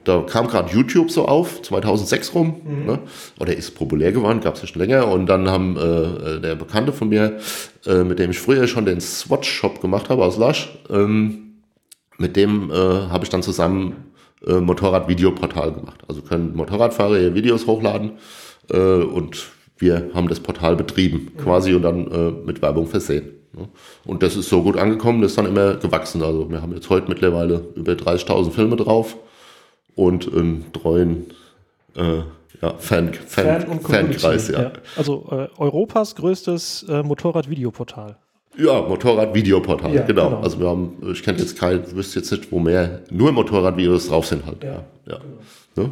[0.04, 2.60] da kam gerade YouTube so auf, 2006 rum.
[2.86, 2.98] Ne?
[3.40, 5.08] Oder ist populär geworden, gab es ja schon länger.
[5.08, 7.38] Und dann haben äh, der Bekannte von mir,
[7.86, 11.62] äh, mit dem ich früher schon den Swatch-Shop gemacht habe aus Lasch, ähm,
[12.18, 13.96] mit dem äh, habe ich dann zusammen
[14.46, 16.00] äh, Motorrad-Videoportal gemacht.
[16.08, 18.12] Also können Motorradfahrer ihre Videos hochladen
[18.70, 19.48] äh, und
[19.78, 23.30] wir haben das Portal betrieben quasi und dann äh, mit Werbung versehen.
[23.56, 23.68] Ne?
[24.04, 26.22] Und das ist so gut angekommen, das ist dann immer gewachsen.
[26.22, 29.16] Also wir haben jetzt heute mittlerweile über 30.000 Filme drauf
[29.94, 31.26] und einen treuen
[31.96, 32.18] äh,
[32.60, 34.46] ja, Fan, Fan, Fan- Fankreis.
[34.48, 34.72] Community, Ja.
[34.96, 38.16] Also äh, Europas größtes äh, Motorrad-Videoportal.
[38.56, 40.30] Ja, Motorrad-Videoportal, Ja, genau.
[40.30, 40.40] genau.
[40.42, 44.26] Also wir haben, ich kenne jetzt kein, wüsste jetzt nicht, wo mehr, nur Motorradvideos drauf
[44.26, 44.64] sind halt.
[44.64, 45.18] Ja, ja.
[45.76, 45.90] Ne?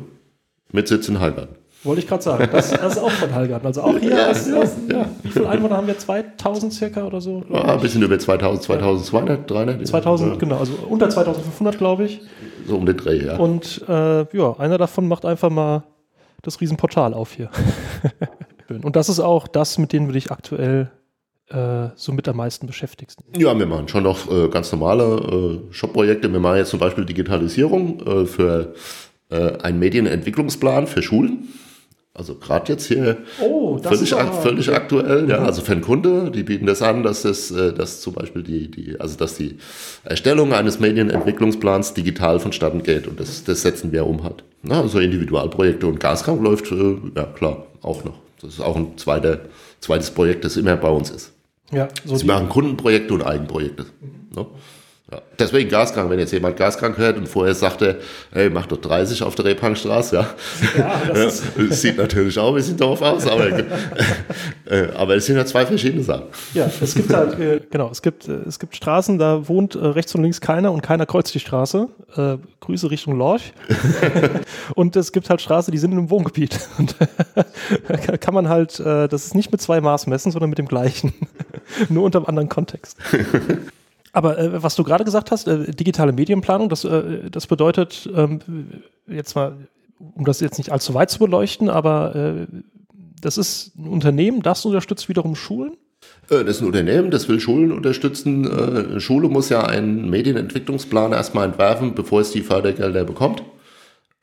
[0.73, 1.55] Mit Sitz in Hallgarten.
[1.87, 2.49] Wollte ich gerade sagen.
[2.53, 3.67] Das, das ist auch von Hallgarten.
[3.67, 5.07] Also auch hier, Ja, aus, aus, ja.
[5.23, 5.99] wie viele Einwohner haben wir?
[5.99, 7.45] 2000 circa oder so?
[7.51, 9.87] Ja, ein bisschen über 2000, 2200, 300.
[9.87, 12.21] 2000, ja, genau, also unter 2500, glaube ich.
[12.67, 13.37] So um den Dreh, ja.
[13.37, 15.85] Und äh, ja, einer davon macht einfach mal
[16.43, 17.51] das Riesenportal auf hier.
[18.83, 20.91] Und das ist auch das, mit dem du dich aktuell
[21.49, 23.21] äh, so mit am meisten beschäftigst.
[23.37, 26.33] Ja, wir machen schon noch äh, ganz normale äh, Shop-Projekte.
[26.33, 28.75] Wir machen jetzt zum Beispiel Digitalisierung äh, für
[29.31, 31.49] äh, einen Medienentwicklungsplan für Schulen.
[32.19, 35.29] Also gerade jetzt hier Oh, völlig, aber- völlig aktuell.
[35.29, 38.43] Ja, also für einen Kunde, die bieten das an, dass das, äh, dass zum Beispiel
[38.43, 39.59] die, die, also dass die
[40.03, 44.45] Erstellung eines Medienentwicklungsplans digital vonstatten geht und das, das setzen wir um halt.
[44.63, 48.19] Na, also Individualprojekte und Gaskrank läuft, äh, ja klar, auch noch.
[48.41, 49.41] Das ist auch ein zweiter,
[49.81, 51.33] zweites Projekt, das immer bei uns ist.
[51.71, 53.85] Ja, so Sie machen Kundenprojekte und Eigenprojekte.
[54.35, 54.47] Ne?
[55.13, 55.23] Ja.
[55.39, 58.01] Deswegen Gaskrank, wenn jetzt jemand Gaskrank hört und vorher sagte,
[58.33, 60.27] hey, mach doch 30 auf der Rebhangstraße, ja.
[61.15, 61.31] ja,
[61.71, 63.49] Sieht natürlich auch ein bisschen doof aus, aber,
[64.67, 66.25] äh, aber es sind ja zwei verschiedene Sachen.
[66.55, 69.79] ja, es gibt halt, äh, genau, es gibt, äh, es gibt Straßen, da wohnt äh,
[69.79, 71.87] rechts und links keiner und keiner kreuzt die Straße.
[72.17, 73.53] Äh, Grüße Richtung Lorch.
[74.75, 76.59] und es gibt halt Straßen, die sind in einem Wohngebiet.
[76.79, 76.97] Und
[77.87, 80.67] da kann man halt, äh, das ist nicht mit zwei Maß messen, sondern mit dem
[80.67, 81.15] gleichen.
[81.89, 82.97] Nur unter einem anderen Kontext.
[84.17, 88.41] Aber äh, was du gerade gesagt hast, äh, digitale Medienplanung, das, äh, das bedeutet, ähm,
[89.07, 89.59] jetzt mal,
[89.99, 92.47] um das jetzt nicht allzu weit zu beleuchten, aber äh,
[93.21, 95.77] das ist ein Unternehmen, das unterstützt wiederum Schulen.
[96.31, 98.51] Äh, Das ist ein Unternehmen, das will Schulen unterstützen.
[98.97, 103.43] Äh, Schule muss ja einen Medienentwicklungsplan erstmal entwerfen, bevor es die Fördergelder bekommt,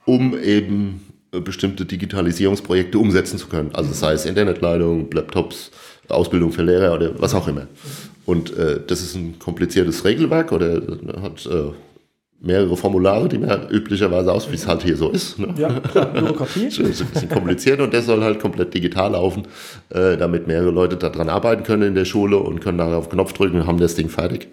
[0.06, 3.70] um eben bestimmte Digitalisierungsprojekte umsetzen zu können.
[3.74, 5.70] Also sei es Internetleitung, Laptops,
[6.10, 7.68] Ausbildung für Lehrer oder was auch immer.
[8.26, 10.82] Und äh, das ist ein kompliziertes Regelwerk oder
[11.22, 11.72] hat äh,
[12.44, 15.40] mehrere Formulare, die man üblicherweise aus, wie es halt hier so ist.
[15.40, 15.54] Ne?
[15.58, 16.66] Ja, Bürokratie.
[16.66, 19.48] Das ist ein bisschen kompliziert und das soll halt komplett digital laufen,
[19.90, 23.14] äh, damit mehrere Leute daran arbeiten können in der Schule und können nachher auf den
[23.14, 24.50] Knopf drücken und haben das Ding fertig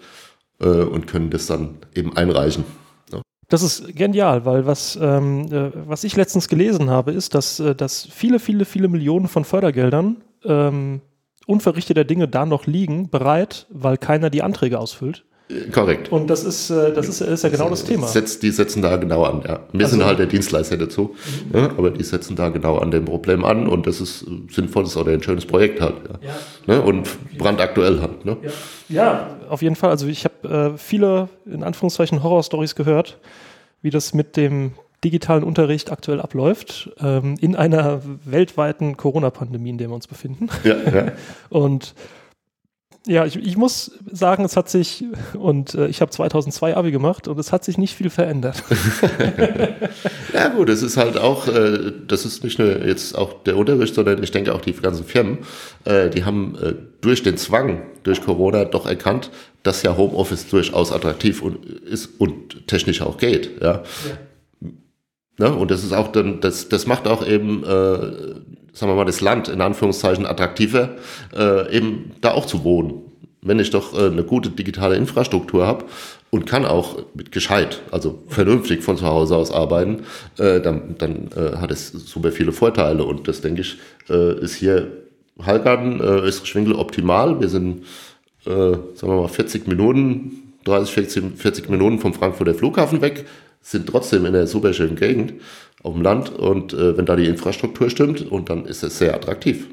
[0.61, 2.63] äh, und können das dann eben einreichen.
[3.11, 3.21] Ja.
[3.49, 7.75] Das ist genial, weil was, ähm, äh, was ich letztens gelesen habe, ist, dass, äh,
[7.75, 11.01] dass viele, viele, viele Millionen von Fördergeldern ähm,
[11.51, 15.23] unverrichteter Dinge da noch liegen, bereit, weil keiner die Anträge ausfüllt.
[15.73, 16.11] Korrekt.
[16.11, 18.07] Und das ist, äh, das ist, ist ja genau das Thema.
[18.07, 19.59] Setzt, die setzen da genau an, ja.
[19.73, 21.15] Wir also, sind halt der Dienstleister dazu,
[21.51, 21.57] mhm.
[21.57, 24.95] ja, aber die setzen da genau an dem Problem an und das ist ein sinnvolles
[24.95, 25.95] oder ein schönes Projekt halt.
[26.23, 26.29] Ja.
[26.29, 26.75] ja.
[26.75, 26.81] Ne?
[26.81, 28.23] Und brandaktuell halt.
[28.23, 28.37] Ne?
[28.87, 29.03] Ja.
[29.03, 29.89] ja, auf jeden Fall.
[29.89, 33.19] Also ich habe äh, viele, in Anführungszeichen, Horrorstories gehört,
[33.81, 39.89] wie das mit dem digitalen Unterricht aktuell abläuft, ähm, in einer weltweiten Corona-Pandemie, in der
[39.89, 40.49] wir uns befinden.
[40.63, 41.11] Ja, ja.
[41.49, 41.95] Und
[43.07, 47.27] ja, ich, ich, muss sagen, es hat sich, und äh, ich habe 2002 Abi gemacht
[47.27, 48.61] und es hat sich nicht viel verändert.
[50.33, 53.95] ja gut, es ist halt auch, äh, das ist nicht nur jetzt auch der Unterricht,
[53.95, 55.39] sondern ich denke auch die ganzen Firmen,
[55.85, 59.31] äh, die haben äh, durch den Zwang, durch Corona doch erkannt,
[59.63, 63.63] dass ja Homeoffice durchaus attraktiv und, ist und technisch auch geht.
[63.63, 63.81] Ja.
[65.41, 65.51] Ne?
[65.51, 69.21] Und das ist auch dann, das, das macht auch eben, äh, sagen wir mal, das
[69.21, 70.97] Land in Anführungszeichen attraktiver,
[71.35, 73.01] äh, eben da auch zu wohnen.
[73.41, 75.85] Wenn ich doch äh, eine gute digitale Infrastruktur habe
[76.29, 80.03] und kann auch mit gescheit, also vernünftig von zu Hause aus arbeiten,
[80.37, 83.03] äh, dann, dann äh, hat es super viele Vorteile.
[83.03, 83.79] Und das, denke ich,
[84.11, 84.89] äh, ist hier
[85.43, 87.41] Hallgarten, äh, Österreich-Winkel optimal.
[87.41, 87.81] Wir sind,
[88.45, 93.25] äh, sagen wir mal, 40 Minuten, 30, 40, 40 Minuten vom Frankfurter Flughafen weg
[93.61, 95.33] sind trotzdem in einer super schönen Gegend
[95.83, 99.15] auf dem Land und äh, wenn da die Infrastruktur stimmt und dann ist es sehr
[99.15, 99.67] attraktiv.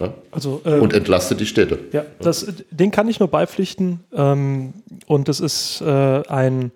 [0.00, 0.14] Ja?
[0.30, 1.78] Also, äh, und entlastet die Städte.
[1.92, 4.74] Ja, das, den kann ich nur beipflichten ähm,
[5.06, 6.72] und das ist äh, ein,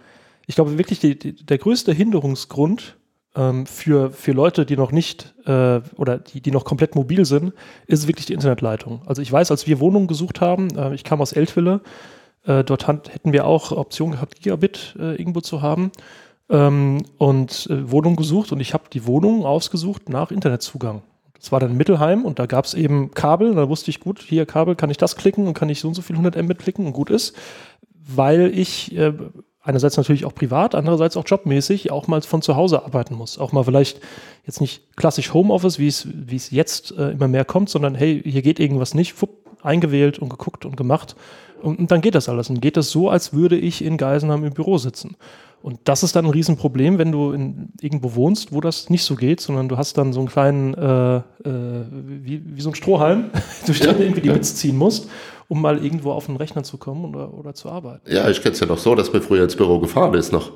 [0.46, 2.96] ich glaube wirklich die, die, der größte Hinderungsgrund
[3.36, 7.52] ähm, für, für Leute, die noch nicht äh, oder die, die noch komplett mobil sind,
[7.86, 9.02] ist wirklich die Internetleitung.
[9.06, 11.80] Also ich weiß, als wir Wohnungen gesucht haben, äh, ich kam aus Eltville,
[12.44, 15.92] äh, dort hätten wir auch Option gehabt, Gigabit irgendwo zu haben
[16.50, 21.02] ähm, und äh, Wohnung gesucht und ich habe die Wohnung ausgesucht nach Internetzugang.
[21.38, 23.54] Das war dann Mittelheim und da gab es eben Kabel.
[23.54, 25.94] Da wusste ich, gut, hier Kabel, kann ich das klicken und kann ich so und
[25.94, 27.34] so viel 100 Mbit klicken und gut ist,
[27.94, 29.14] weil ich äh,
[29.62, 33.38] einerseits natürlich auch privat, andererseits auch jobmäßig auch mal von zu Hause arbeiten muss.
[33.38, 34.00] Auch mal vielleicht
[34.44, 38.20] jetzt nicht klassisch Homeoffice, wie es wie es jetzt äh, immer mehr kommt, sondern hey,
[38.22, 39.30] hier geht irgendwas nicht, fupp,
[39.62, 41.16] eingewählt und geguckt und gemacht
[41.62, 42.50] und, und dann geht das alles.
[42.50, 45.16] Und geht das so, als würde ich in Geisenheim im Büro sitzen.
[45.62, 49.14] Und das ist dann ein Riesenproblem, wenn du in, irgendwo wohnst, wo das nicht so
[49.14, 51.22] geht, sondern du hast dann so einen kleinen, äh, äh,
[51.92, 53.30] wie, wie so ein Strohhalm,
[53.66, 55.10] du ja, irgendwie die Bits ziehen musst,
[55.48, 58.10] um mal irgendwo auf den Rechner zu kommen oder, oder zu arbeiten.
[58.10, 60.52] Ja, ich kenne es ja noch so, dass man früher ins Büro gefahren ist noch.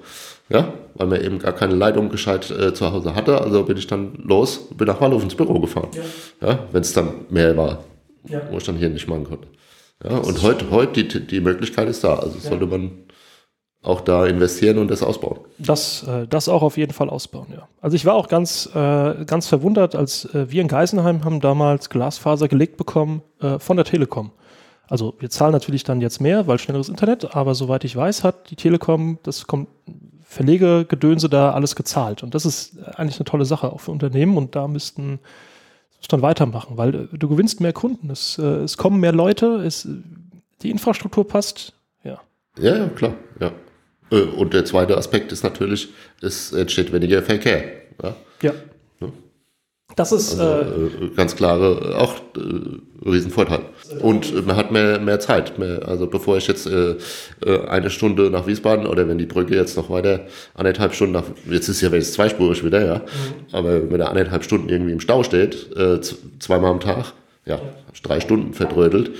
[0.48, 3.40] Ja, weil man eben gar keine Leitung gescheit äh, zu Hause hatte.
[3.40, 5.88] Also bin ich dann los, bin nach Wallhof ins Büro gefahren.
[6.40, 7.84] Ja, ja wenn es dann mehr war,
[8.28, 8.40] ja.
[8.50, 9.48] wo ich dann hier nicht machen konnte.
[10.02, 12.16] Ja, und heute, heute die, die Möglichkeit ist da.
[12.16, 12.90] Also sollte man
[13.84, 15.38] auch da investieren und das ausbauen.
[15.58, 17.68] Das, äh, das auch auf jeden Fall ausbauen, ja.
[17.80, 21.90] Also ich war auch ganz, äh, ganz verwundert, als äh, wir in Geisenheim haben damals
[21.90, 23.22] Glasfaser gelegt bekommen
[23.58, 24.30] von der Telekom.
[24.88, 28.50] Also wir zahlen natürlich dann jetzt mehr, weil schnelleres Internet, aber soweit ich weiß, hat
[28.50, 29.68] die Telekom das kommt
[30.24, 32.22] Verlegegedönse da alles gezahlt.
[32.22, 35.20] Und das ist eigentlich eine tolle Sache auch für Unternehmen und da müssten
[36.08, 39.88] dann weitermachen, weil du gewinnst mehr Kunden, es, es kommen mehr Leute, es,
[40.62, 42.20] die Infrastruktur passt, ja.
[42.58, 43.52] Ja, ja, klar, ja.
[44.10, 45.88] Äh, und der zweite Aspekt ist natürlich,
[46.20, 47.64] es entsteht weniger Verkehr.
[48.02, 48.16] Ja.
[48.42, 48.52] ja.
[49.96, 53.60] Das ist also, äh, ganz klare, auch äh, Riesenvorteil.
[54.00, 55.58] Und man hat mehr, mehr Zeit.
[55.58, 56.96] Mehr, also bevor ich jetzt äh,
[57.44, 61.24] äh, eine Stunde nach Wiesbaden oder wenn die Brücke jetzt noch weiter anderthalb Stunden nach,
[61.48, 62.96] jetzt ist ja jetzt zweispurig wieder, ja.
[62.96, 63.02] Mhm.
[63.52, 66.00] Aber wenn er anderthalb Stunden irgendwie im Stau steht, äh,
[66.40, 67.12] zweimal am Tag,
[67.44, 67.60] ja,
[68.02, 69.10] drei Stunden verdrödelt.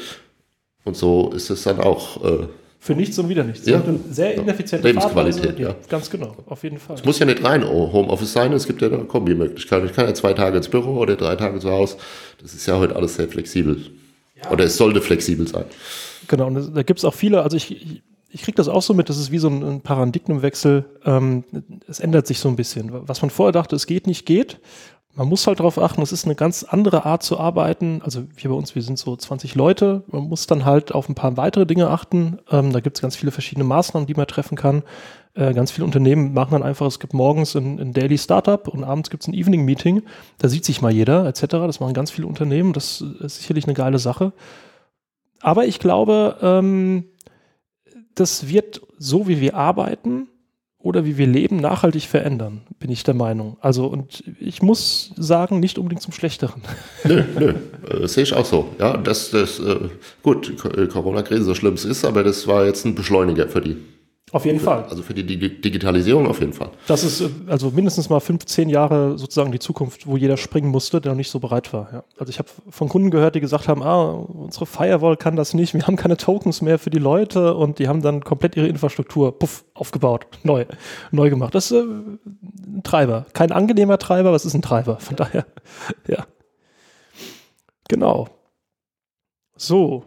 [0.84, 2.46] Und so ist es dann auch äh,
[2.84, 3.64] für nichts und wieder nichts.
[3.64, 3.82] Ja.
[4.10, 5.74] Sehr ineffiziente Lebensqualität, ja.
[5.88, 6.96] Ganz genau, auf jeden Fall.
[6.96, 9.84] Es muss ja nicht rein Homeoffice sein, es gibt ja eine Kombi-Möglichkeit.
[9.84, 11.96] Ich kann ja zwei Tage ins Büro oder drei Tage zu Hause.
[12.42, 13.78] Das ist ja heute alles sehr flexibel.
[14.36, 14.50] Ja.
[14.50, 15.64] Oder es sollte flexibel sein.
[16.28, 18.92] Genau, und da gibt es auch viele, also ich, ich, ich kriege das auch so
[18.92, 20.84] mit, das ist wie so ein, Paradigmenwechsel.
[21.06, 21.44] Ähm,
[21.88, 22.90] es ändert sich so ein bisschen.
[23.08, 24.60] Was man vorher dachte, es geht nicht, geht
[25.16, 28.02] man muss halt darauf achten, es ist eine ganz andere Art zu arbeiten.
[28.02, 30.02] Also hier bei uns, wir sind so 20 Leute.
[30.08, 32.38] Man muss dann halt auf ein paar weitere Dinge achten.
[32.50, 34.82] Ähm, da gibt es ganz viele verschiedene Maßnahmen, die man treffen kann.
[35.34, 38.82] Äh, ganz viele Unternehmen machen dann einfach, es gibt morgens ein, ein Daily Startup und
[38.82, 40.02] abends gibt es ein Evening Meeting.
[40.38, 41.42] Da sieht sich mal jeder etc.
[41.46, 42.72] Das machen ganz viele Unternehmen.
[42.72, 44.32] Das ist sicherlich eine geile Sache.
[45.40, 47.04] Aber ich glaube, ähm,
[48.14, 50.28] das wird so, wie wir arbeiten,
[50.84, 53.56] oder wie wir leben, nachhaltig verändern, bin ich der Meinung.
[53.60, 56.60] Also, und ich muss sagen, nicht unbedingt zum Schlechteren.
[57.04, 57.54] Nö, nö,
[57.88, 58.68] äh, sehe ich auch so.
[58.78, 59.88] Ja, das, das, äh,
[60.22, 60.52] gut,
[60.92, 63.76] Corona-Krise, so schlimm es ist, aber das war jetzt ein Beschleuniger für die.
[64.34, 64.84] Auf jeden Fall.
[64.90, 66.70] Also für die Digitalisierung auf jeden Fall.
[66.88, 71.00] Das ist äh, also mindestens mal 15 Jahre sozusagen die Zukunft, wo jeder springen musste,
[71.00, 71.88] der noch nicht so bereit war.
[71.92, 72.04] Ja.
[72.18, 75.72] Also ich habe von Kunden gehört, die gesagt haben, ah, unsere Firewall kann das nicht,
[75.72, 79.38] wir haben keine Tokens mehr für die Leute und die haben dann komplett ihre Infrastruktur
[79.38, 80.64] puff, aufgebaut, neu,
[81.12, 81.54] neu gemacht.
[81.54, 83.26] Das ist äh, ein Treiber.
[83.34, 84.98] Kein angenehmer Treiber, aber es ist ein Treiber.
[84.98, 85.46] Von daher,
[86.08, 86.26] ja.
[87.86, 88.26] Genau.
[89.56, 90.02] So.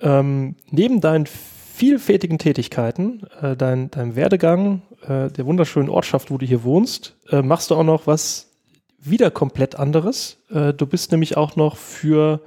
[0.00, 1.26] Ähm, neben deinen
[1.74, 7.42] vielfältigen Tätigkeiten, äh, dein, dein Werdegang, äh, der wunderschönen Ortschaft, wo du hier wohnst, äh,
[7.42, 8.52] machst du auch noch was
[9.00, 10.38] wieder komplett anderes.
[10.50, 12.40] Äh, du bist nämlich auch noch für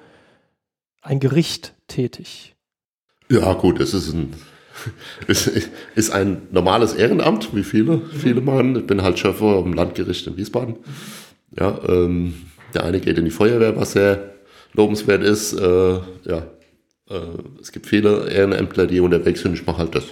[1.02, 2.56] ein Gericht tätig.
[3.30, 4.34] Ja, gut, es ist ein,
[5.28, 5.52] es
[5.96, 8.78] ist ein normales Ehrenamt, wie viele, viele machen.
[8.78, 10.78] Ich bin halt Chef am Landgericht in Wiesbaden.
[11.60, 12.34] Ja, ähm,
[12.74, 14.36] der eine geht in die Feuerwehr, was sehr
[14.72, 15.52] lobenswert ist.
[15.52, 16.44] Äh, ja,
[17.10, 19.54] äh, es gibt viele Ehrenämtler, die unterwegs sind.
[19.54, 20.04] Ich mache halt das.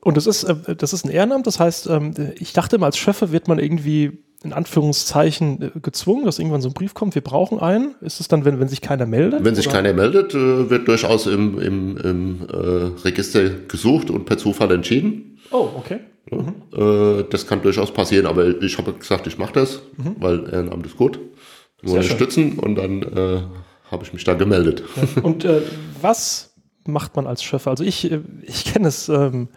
[0.00, 2.98] Und das ist, äh, das ist ein Ehrenamt, das heißt, ähm, ich dachte immer, als
[2.98, 7.22] Schöffe wird man irgendwie in Anführungszeichen äh, gezwungen, dass irgendwann so ein Brief kommt, wir
[7.22, 7.94] brauchen einen.
[8.02, 9.42] Ist es dann, wenn, wenn sich keiner meldet?
[9.44, 9.76] Wenn sich oder?
[9.76, 15.38] keiner meldet, wird durchaus im, im, im äh, Register gesucht und per Zufall entschieden.
[15.50, 16.00] Oh, okay.
[16.30, 16.54] Mhm.
[16.72, 20.16] Äh, das kann durchaus passieren, aber ich habe gesagt, ich mache das, mhm.
[20.20, 21.18] weil Ehrenamt ist gut.
[21.82, 23.42] Nur unterstützen und dann äh,
[23.90, 24.82] habe ich mich da gemeldet.
[24.96, 25.22] Ja.
[25.22, 25.62] Und äh,
[26.00, 26.54] was
[26.86, 27.70] macht man als Schöffer?
[27.70, 29.48] Also ich, äh, ich kenne es ähm,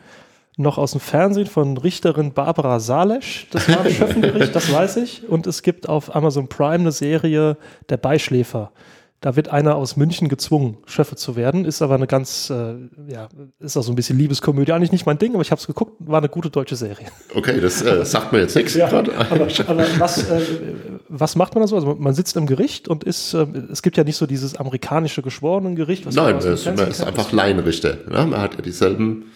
[0.57, 3.47] noch aus dem Fernsehen von Richterin Barbara Salesch.
[3.51, 5.27] Das war ein Schöffengericht, das weiß ich.
[5.29, 7.57] Und es gibt auf Amazon Prime eine Serie
[7.89, 8.71] Der Beischläfer.
[9.19, 11.65] Da wird einer aus München gezwungen, Schöffe zu werden.
[11.65, 12.75] Ist aber eine ganz, äh,
[13.07, 14.73] ja, ist auch so ein bisschen Liebeskomödie.
[14.73, 17.07] Eigentlich nicht mein Ding, aber ich habe es geguckt, war eine gute deutsche Serie.
[17.33, 19.49] Okay, das äh, sagt mir jetzt nichts ja, aber, aber,
[19.97, 20.41] was, äh,
[21.09, 21.75] was macht man da so?
[21.75, 25.23] Also man sitzt im Gericht und ist, äh, es gibt ja nicht so dieses amerikanische
[25.23, 26.05] Geschworenengericht.
[26.13, 27.97] Nein, man ist, man ist einfach Laienrichter.
[28.11, 28.23] Ja?
[28.23, 29.31] Man hat ja dieselben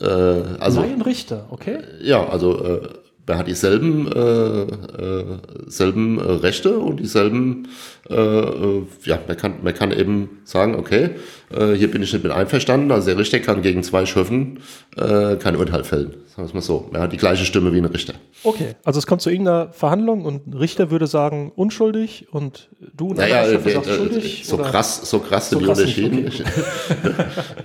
[0.00, 1.78] äh, also, Laienrichter, okay.
[2.00, 2.88] Ja, also äh,
[3.26, 7.68] man hat dieselben äh, äh, selben äh, Rechte und dieselben,
[8.14, 11.10] ja, man kann, man kann eben sagen, okay,
[11.50, 14.60] äh, hier bin ich nicht mit einverstanden, also der Richter kann gegen zwei Schöffen
[14.96, 16.14] äh, kein Urteil fällen.
[16.26, 16.88] Sagen wir es mal so.
[16.92, 18.14] Er hat die gleiche Stimme wie ein Richter.
[18.42, 23.08] Okay, also es kommt zu irgendeiner Verhandlung und ein Richter würde sagen unschuldig und du
[23.08, 24.42] und naja, äh, sagst äh, schuldig?
[24.46, 24.70] So oder?
[24.70, 26.26] krass, so krass sind so die Unterschiede.
[26.26, 26.44] Okay.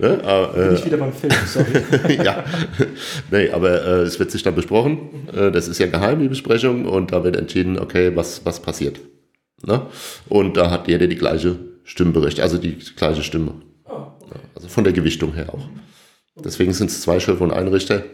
[0.00, 0.20] ne?
[0.22, 2.16] aber, äh, Bin wieder beim Film, sorry.
[2.24, 2.44] ja,
[3.30, 5.28] nee, aber äh, es wird sich dann besprochen.
[5.34, 9.00] Äh, das ist ja geheim, die Besprechung, und da wird entschieden, okay, was, was passiert.
[9.64, 9.86] Ne?
[10.28, 13.54] Und da hat jeder die gleiche Stimmberechtigung, also die gleiche Stimme.
[13.84, 14.40] Okay.
[14.54, 15.68] Also von der Gewichtung her auch.
[16.36, 18.04] Deswegen sind es zwei Schöffe und ein Richter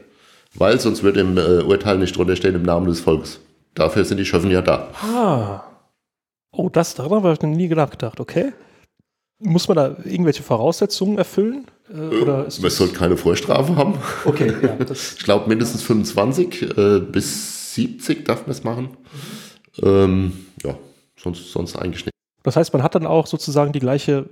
[0.55, 3.41] weil sonst würde im äh, Urteil nicht drunter stehen im Namen des Volkes.
[3.75, 4.89] Dafür sind die Schöffen ja da.
[5.03, 5.65] Ah.
[6.53, 8.53] Oh, das, daran habe ich noch nie nachgedacht, okay.
[9.41, 11.67] Muss man da irgendwelche Voraussetzungen erfüllen?
[11.93, 13.95] Äh, oder ist man sollte keine Vorstrafe haben.
[14.25, 14.77] Okay, ja.
[14.91, 18.97] ich glaube mindestens 25 äh, bis 70 darf man es machen.
[19.83, 20.79] Ähm, ja,
[21.25, 22.11] sonst, sonst nicht.
[22.45, 24.27] Das heißt, man hat dann auch sozusagen die gleiche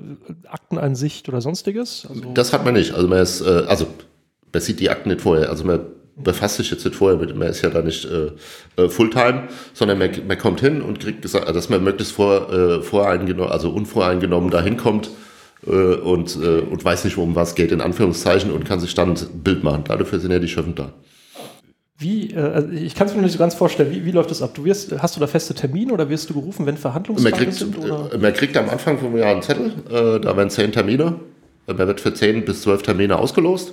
[0.47, 2.07] Akteneinsicht oder sonstiges?
[2.09, 2.93] Also das hat man nicht.
[2.93, 3.87] Also man ist, äh, also
[4.53, 5.49] man sieht die Akten nicht vorher.
[5.49, 5.81] Also man
[6.17, 8.33] befasst sich jetzt nicht vorher mit, man ist ja da nicht äh,
[8.77, 12.83] äh, Fulltime, sondern man, man kommt hin und kriegt gesagt, dass man möglichst vor, äh,
[12.83, 15.11] voreingenommen, also unvoreingenommen da hinkommt
[15.67, 19.13] äh, und, äh, und weiß nicht, um was geht, in Anführungszeichen, und kann sich dann
[19.13, 19.85] ein Bild machen.
[19.85, 20.93] Dafür sind ja die Schöffen da.
[22.03, 24.31] Wie, äh, also ich kann es mir noch nicht so ganz vorstellen, wie, wie läuft
[24.31, 24.55] das ab?
[24.55, 27.79] Du wirst, hast du da feste Termine oder wirst du gerufen, wenn Verhandlungstage sind?
[27.79, 28.11] Oder?
[28.13, 31.17] Äh, man kriegt am Anfang vom Jahr einen Zettel, äh, da werden zehn Termine.
[31.67, 33.73] Man wird für zehn bis zwölf Termine ausgelost.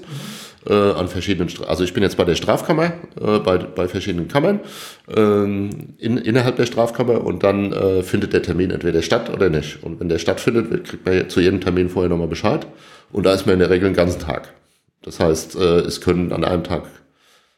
[0.68, 4.28] Äh, an verschiedenen, Stra also ich bin jetzt bei der Strafkammer, äh, bei, bei verschiedenen
[4.28, 4.60] Kammern
[5.08, 9.82] ähm, in, innerhalb der Strafkammer und dann äh, findet der Termin entweder statt oder nicht.
[9.84, 12.68] Und wenn der stattfindet, kriegt man zu jedem Termin vorher nochmal Bescheid
[13.14, 14.54] und da ist man in der Regel den ganzen Tag.
[15.02, 16.84] Das heißt, äh, es können an einem Tag,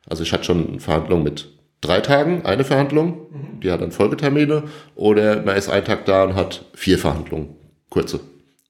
[0.09, 1.49] also ich hatte schon Verhandlungen mit
[1.81, 3.59] drei Tagen, eine Verhandlung, mhm.
[3.61, 4.63] die hat dann Folgetermine,
[4.95, 7.55] oder man ist einen Tag da und hat vier Verhandlungen,
[7.89, 8.19] kurze.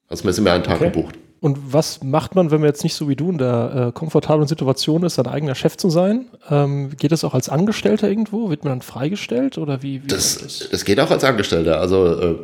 [0.08, 0.90] Also man ist immer einen Tag okay.
[0.90, 1.18] gebucht.
[1.40, 4.46] Und was macht man, wenn man jetzt nicht so wie du in der äh, komfortablen
[4.46, 6.26] Situation ist, sein eigener Chef zu sein?
[6.48, 8.48] Ähm, geht das auch als Angestellter irgendwo?
[8.48, 10.04] Wird man dann freigestellt oder wie?
[10.04, 10.68] wie das, das?
[10.70, 11.80] das geht auch als Angestellter.
[11.80, 12.36] Also äh,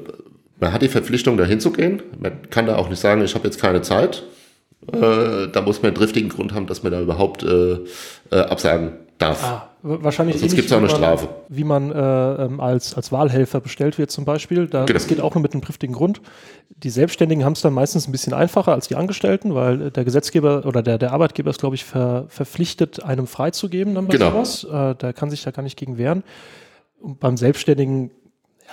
[0.58, 2.02] man hat die Verpflichtung, da hinzugehen.
[2.18, 4.24] Man kann da auch nicht sagen, ich habe jetzt keine Zeit.
[4.86, 7.78] Äh, da muss man einen driftigen Grund haben, dass man da überhaupt äh,
[8.30, 9.44] äh, absagen darf.
[9.44, 11.28] Ah, wahrscheinlich also sonst gibt es auch eine Strafe.
[11.48, 14.66] Wie man äh, ähm, als, als Wahlhelfer bestellt wird zum Beispiel.
[14.66, 14.92] Da, genau.
[14.94, 16.20] Das geht auch nur mit einem triftigen Grund.
[16.68, 20.64] Die Selbstständigen haben es dann meistens ein bisschen einfacher als die Angestellten, weil der Gesetzgeber
[20.64, 24.30] oder der, der Arbeitgeber ist, glaube ich, ver, verpflichtet, einem freizugeben dann bei genau.
[24.30, 24.64] sowas.
[24.64, 26.22] Äh, da kann sich da gar nicht gegen wehren.
[27.00, 28.12] Und beim Selbstständigen,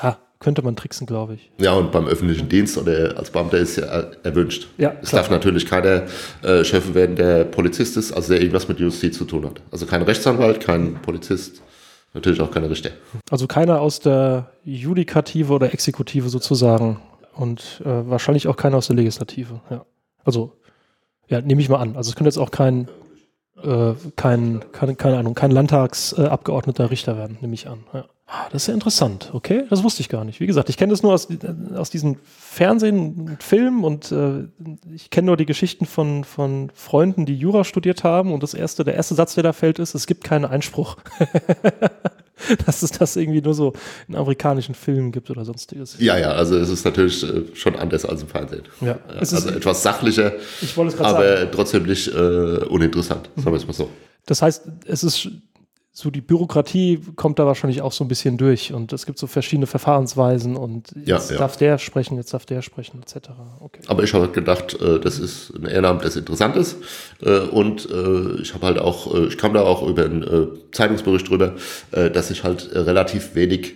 [0.01, 1.51] ja, könnte man tricksen, glaube ich.
[1.59, 3.85] Ja, und beim öffentlichen Dienst oder als Beamter ist ja
[4.23, 4.67] erwünscht.
[4.77, 5.21] Ja, es klar.
[5.21, 6.03] darf natürlich keiner
[6.43, 9.61] äh, Chef werden, der Polizist ist, also der irgendwas mit Justiz zu tun hat.
[9.71, 11.61] Also kein Rechtsanwalt, kein Polizist,
[12.13, 12.91] natürlich auch keine Richter.
[13.29, 16.99] Also keiner aus der Judikative oder Exekutive sozusagen.
[17.33, 19.59] Und äh, wahrscheinlich auch keiner aus der Legislative.
[19.69, 19.85] Ja.
[20.23, 20.53] Also,
[21.27, 21.95] ja, nehme ich mal an.
[21.97, 22.87] Also es könnte jetzt auch kein,
[23.65, 27.83] äh, kein, kein keine Ahnung, kein Landtagsabgeordneter Richter werden, nehme ich an.
[27.93, 28.05] Ja.
[28.27, 29.65] Ah, das ist ja interessant, okay?
[29.69, 30.39] Das wusste ich gar nicht.
[30.39, 31.27] Wie gesagt, ich kenne das nur aus,
[31.75, 34.47] aus diesem Fernsehen und Film und äh,
[34.91, 38.83] ich kenne nur die Geschichten von, von Freunden, die Jura studiert haben und das erste,
[38.83, 40.97] der erste Satz, der da fällt, ist, es gibt keinen Einspruch.
[42.65, 43.73] Dass es das irgendwie nur so
[44.07, 45.97] in amerikanischen Filmen gibt oder sonstiges.
[45.99, 48.63] Ja, ja, also es ist natürlich äh, schon anders als im Fernsehen.
[48.81, 51.49] Ja, es also ist, etwas sachlicher, ich wollte es gerade aber sagen.
[51.53, 52.11] trotzdem nicht äh,
[52.69, 53.89] uninteressant, sagen wir es mal so.
[54.25, 55.29] Das heißt, es ist
[55.97, 59.27] so die Bürokratie kommt da wahrscheinlich auch so ein bisschen durch und es gibt so
[59.27, 61.37] verschiedene Verfahrensweisen und Ja, jetzt ja.
[61.37, 63.29] darf der sprechen, jetzt darf der sprechen, etc.
[63.61, 63.79] Okay.
[63.87, 66.75] Aber ich habe gedacht, äh, das ist ein Ehrenamt, das interessant ist.
[67.21, 71.55] Äh, Und äh, ich habe halt auch, ich kam da auch über einen Zeitungsbericht drüber,
[71.91, 73.75] dass ich halt relativ wenig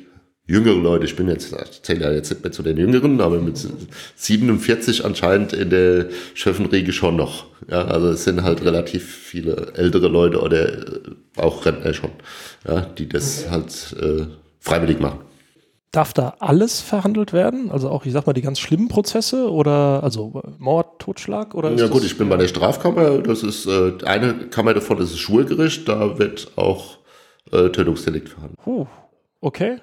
[0.49, 3.39] jüngere Leute, ich bin jetzt, ich zähle ja jetzt nicht mehr zu den Jüngeren, aber
[3.39, 3.63] mit
[4.15, 7.45] 47 anscheinend in der Schöffenriege schon noch.
[7.69, 11.01] Ja, also es sind halt relativ viele ältere Leute oder äh,
[11.37, 12.09] auch Rentner schon,
[12.67, 14.25] ja, die das halt äh,
[14.59, 15.19] freiwillig machen.
[15.91, 17.71] Darf da alles verhandelt werden?
[17.71, 21.71] Also auch, ich sag mal, die ganz schlimmen Prozesse oder also Mord, Totschlag oder?
[21.73, 25.19] Ja gut, ich bin bei der Strafkammer, das ist äh, eine Kammer davon, das ist
[25.19, 26.97] Schwurgericht, da wird auch
[27.51, 28.59] äh, Tötungsdelikt verhandelt.
[28.65, 28.87] Huh,
[29.41, 29.77] okay.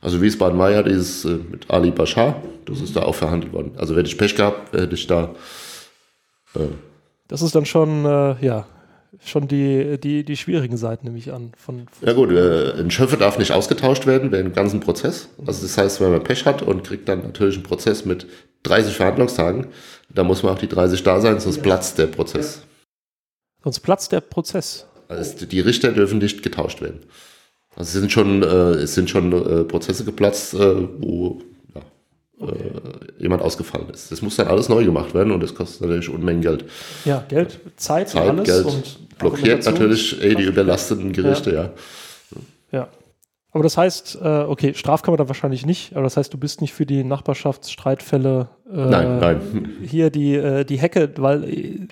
[0.00, 3.72] Also Wiesbaden war ja dieses äh, mit Ali Bashar, das ist da auch verhandelt worden.
[3.76, 5.34] Also hätte ich Pech gehabt, hätte ich da
[7.28, 8.66] Das ist dann schon, äh, ja,
[9.24, 11.52] schon die, die, die schwierigen Seiten, nehme ich an.
[11.56, 15.28] Von, Ja gut, äh, ein Schöffe darf nicht ausgetauscht werden während dem ganzen Prozess.
[15.46, 18.26] Also das heißt, wenn man Pech hat und kriegt dann natürlich einen Prozess mit
[18.64, 19.68] 30 Verhandlungstagen,
[20.12, 22.62] da muss man auch die 30 da sein, sonst platzt der Prozess.
[23.62, 24.86] sonst platzt der Prozess.
[25.08, 27.00] Also die Richter dürfen nicht getauscht werden.
[27.76, 31.42] Also es sind schon, äh, es sind schon äh, Prozesse geplatzt, äh, wo
[31.74, 32.52] ja, äh,
[33.18, 34.10] jemand ausgefallen ist.
[34.10, 36.64] Das muss dann alles neu gemacht werden und das kostet natürlich Unmengen Geld.
[37.04, 41.70] Ja, Geld, Zeit, Zeit, alles Geld und blockiert natürlich eh die überlasteten Gerichte, ja.
[42.72, 42.88] Ja.
[43.52, 46.74] Aber das heißt, äh, okay, Strafkammer dann wahrscheinlich nicht, aber das heißt, du bist nicht
[46.74, 49.70] für die Nachbarschaftsstreitfälle äh, Nein, nein.
[49.82, 51.40] hier die, die Hecke, weil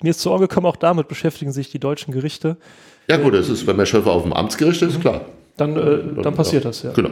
[0.03, 2.57] mir ist zu Ohren gekommen, auch damit beschäftigen sich die deutschen Gerichte.
[3.07, 5.21] Ja gut, das ist, wenn man Schöffe auf dem Amtsgericht ist, klar.
[5.57, 6.91] Dann, äh, dann passiert das, ja.
[6.91, 7.11] Genau.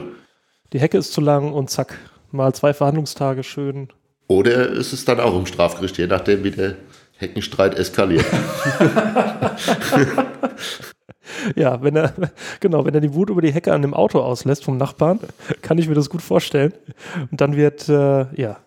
[0.74, 1.98] Die Hecke ist zu lang und zack,
[2.32, 3.90] mal zwei Verhandlungstage schön.
[4.28, 6.76] Oder ist es dann auch im Strafgericht, je nachdem, wie der
[7.18, 8.26] Heckenstreit eskaliert.
[11.56, 12.14] Ja, wenn er,
[12.60, 15.20] genau, wenn er die Wut über die Hecke an dem Auto auslässt vom Nachbarn,
[15.62, 16.74] kann ich mir das gut vorstellen.
[17.32, 18.58] Und dann wird, äh, ja,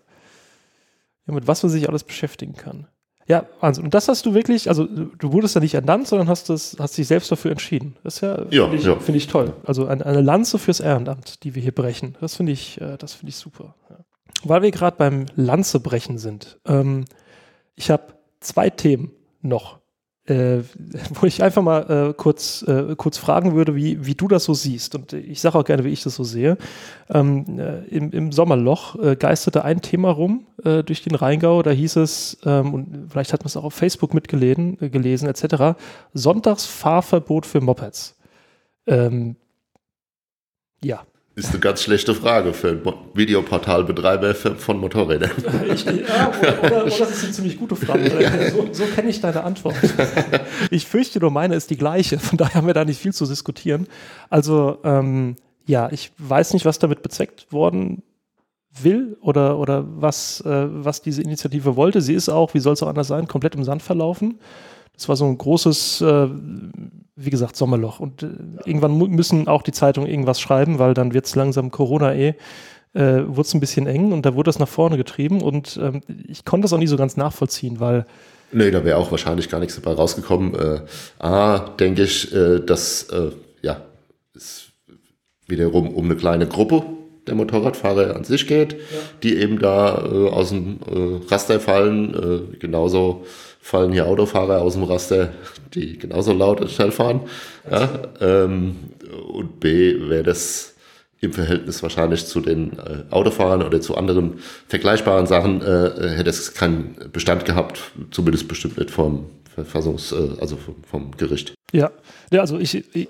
[1.26, 2.86] ja, mit was man sich alles beschäftigen kann.
[3.28, 6.48] Ja, also, und das hast du wirklich, also du wurdest ja nicht ernannt, sondern hast,
[6.48, 7.96] das, hast dich selbst dafür entschieden.
[8.04, 8.96] Das ist ja, Ja, finde ich, ja.
[8.96, 9.52] finde ich toll.
[9.64, 12.16] Also eine, eine Lanze fürs Ehrenamt, die wir hier brechen.
[12.20, 13.74] Das finde ich, äh, das finde ich super.
[14.44, 16.60] Weil wir gerade beim Lanzebrechen sind.
[16.66, 17.04] Ähm,
[17.74, 19.10] ich habe zwei Themen
[19.42, 19.80] noch,
[20.26, 20.58] äh,
[21.14, 24.54] wo ich einfach mal äh, kurz, äh, kurz fragen würde, wie, wie du das so
[24.54, 24.94] siehst.
[24.94, 26.56] Und ich sage auch gerne, wie ich das so sehe.
[27.08, 31.62] Ähm, äh, im, Im Sommerloch äh, geisterte ein Thema rum äh, durch den Rheingau.
[31.62, 35.28] Da hieß es, ähm, und vielleicht hat man es auch auf Facebook mitgelesen, äh, gelesen,
[35.28, 35.78] etc.,
[36.12, 38.16] Sonntagsfahrverbot für Mopeds.
[38.86, 39.36] Ähm,
[40.82, 41.04] ja,
[41.38, 42.82] Ist eine ganz schlechte Frage für einen
[43.12, 45.30] Videoportalbetreiber von Motorrädern.
[45.70, 48.10] Ich, ja, oder, oder, oder das ist eine ziemlich gute Frage.
[48.52, 49.74] So, so kenne ich deine Antwort.
[50.70, 52.18] Ich fürchte nur, meine ist die gleiche.
[52.18, 53.86] Von daher haben wir da nicht viel zu diskutieren.
[54.30, 58.02] Also, ähm, ja, ich weiß nicht, was damit bezweckt worden
[58.72, 62.00] will oder, oder was, äh, was diese Initiative wollte.
[62.00, 64.38] Sie ist auch, wie soll es auch anders sein, komplett im Sand verlaufen.
[64.96, 66.28] Das war so ein großes, äh,
[67.16, 68.00] wie gesagt, Sommerloch.
[68.00, 68.28] Und äh,
[68.64, 72.34] irgendwann müssen auch die Zeitungen irgendwas schreiben, weil dann wird es langsam Corona eh
[72.96, 76.00] äh, wurde es ein bisschen eng und da wurde das nach vorne getrieben und ähm,
[76.26, 78.06] ich konnte das auch nicht so ganz nachvollziehen, weil
[78.52, 80.54] Nee, da wäre auch wahrscheinlich gar nichts dabei rausgekommen.
[80.54, 80.80] Äh,
[81.18, 83.82] A, denke ich, äh, dass äh, ja,
[84.34, 84.68] es
[85.48, 86.84] wiederum um eine kleine Gruppe
[87.26, 88.76] der Motorradfahrer an sich geht,
[89.24, 92.14] die eben da äh, aus dem äh, Raster fallen.
[92.14, 93.26] Äh, genauso
[93.66, 95.30] fallen hier Autofahrer aus dem Raster,
[95.74, 97.22] die genauso laut und schnell fahren.
[97.68, 97.88] Ja,
[98.20, 98.76] ähm,
[99.28, 100.74] und B, wäre das
[101.20, 104.34] im Verhältnis wahrscheinlich zu den äh, Autofahrern oder zu anderen
[104.68, 110.56] vergleichbaren Sachen, äh, hätte es keinen Bestand gehabt, zumindest bestimmt nicht vom Verfassungs-, äh, also
[110.56, 111.54] vom, vom Gericht.
[111.72, 111.90] ja,
[112.30, 113.08] ja also ich, ich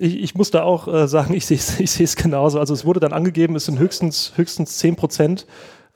[0.00, 2.58] ich, ich muss da auch äh, sagen, ich sehe es genauso.
[2.58, 5.46] Also es wurde dann angegeben, es sind höchstens, höchstens 10 Prozent,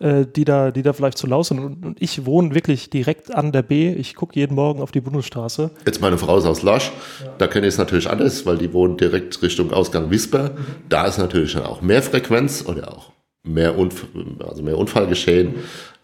[0.02, 1.60] äh, die, da, die da vielleicht zu laut sind.
[1.60, 3.92] Und, und ich wohne wirklich direkt an der B.
[3.92, 5.70] Ich gucke jeden Morgen auf die Bundesstraße.
[5.86, 6.90] Jetzt meine Frau ist aus Lasch,
[7.24, 7.32] ja.
[7.38, 10.50] da kenne ich es natürlich anders, weil die wohnt direkt Richtung Ausgang Wisper.
[10.50, 10.66] Mhm.
[10.88, 13.12] Da ist natürlich dann auch mehr Frequenz oder auch
[13.44, 14.06] mehr, Unf
[14.44, 15.48] also mehr Unfallgeschehen.
[15.48, 15.54] Mhm.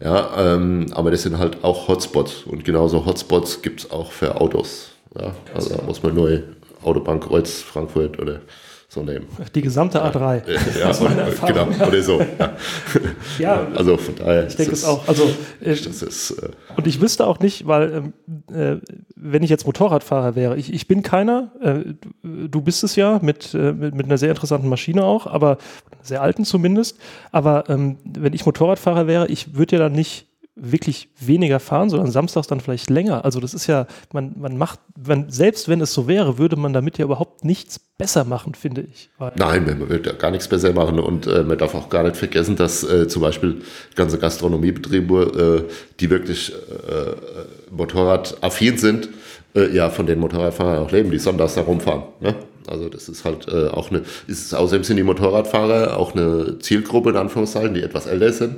[0.01, 2.44] Ja, ähm, aber das sind halt auch Hotspots.
[2.44, 4.90] Und genauso Hotspots gibt es auch für Autos.
[5.18, 6.42] Ja, also da muss man nur
[6.84, 8.42] Autobahnkreuz Frankfurt oder
[8.91, 9.26] so nehmen.
[9.55, 10.43] Die gesamte A3.
[10.78, 12.20] Ja, und, genau, oder so.
[12.39, 12.57] Ja.
[13.39, 14.47] ja, also von daher.
[14.47, 15.07] Ich denke es auch.
[15.07, 15.24] Also,
[15.61, 18.12] äh, das ist, äh, und ich wüsste auch nicht, weil, ähm,
[18.51, 18.80] äh,
[19.14, 23.53] wenn ich jetzt Motorradfahrer wäre, ich, ich bin keiner, äh, du bist es ja, mit,
[23.53, 25.59] äh, mit, mit, einer sehr interessanten Maschine auch, aber
[26.01, 26.99] sehr alten zumindest.
[27.30, 30.28] Aber ähm, wenn ich Motorradfahrer wäre, ich würde ja dann nicht
[30.61, 33.24] wirklich weniger fahren, sondern samstags dann vielleicht länger.
[33.24, 36.72] Also das ist ja, man, man macht, wenn, selbst wenn es so wäre, würde man
[36.72, 39.11] damit ja überhaupt nichts besser machen, finde ich.
[39.36, 42.16] Nein, man wird ja gar nichts besser machen und äh, man darf auch gar nicht
[42.16, 43.62] vergessen, dass äh, zum Beispiel
[43.94, 49.09] ganze Gastronomiebetriebe, äh, die wirklich äh, motorradaffin sind,
[49.54, 52.02] äh, ja von den Motorradfahrern auch leben, die sonntags da rumfahren.
[52.20, 52.34] Ne?
[52.68, 57.11] Also das ist halt äh, auch eine, ist außerdem sind die Motorradfahrer auch eine Zielgruppe
[57.11, 58.56] in Anführungszeichen, die etwas älter sind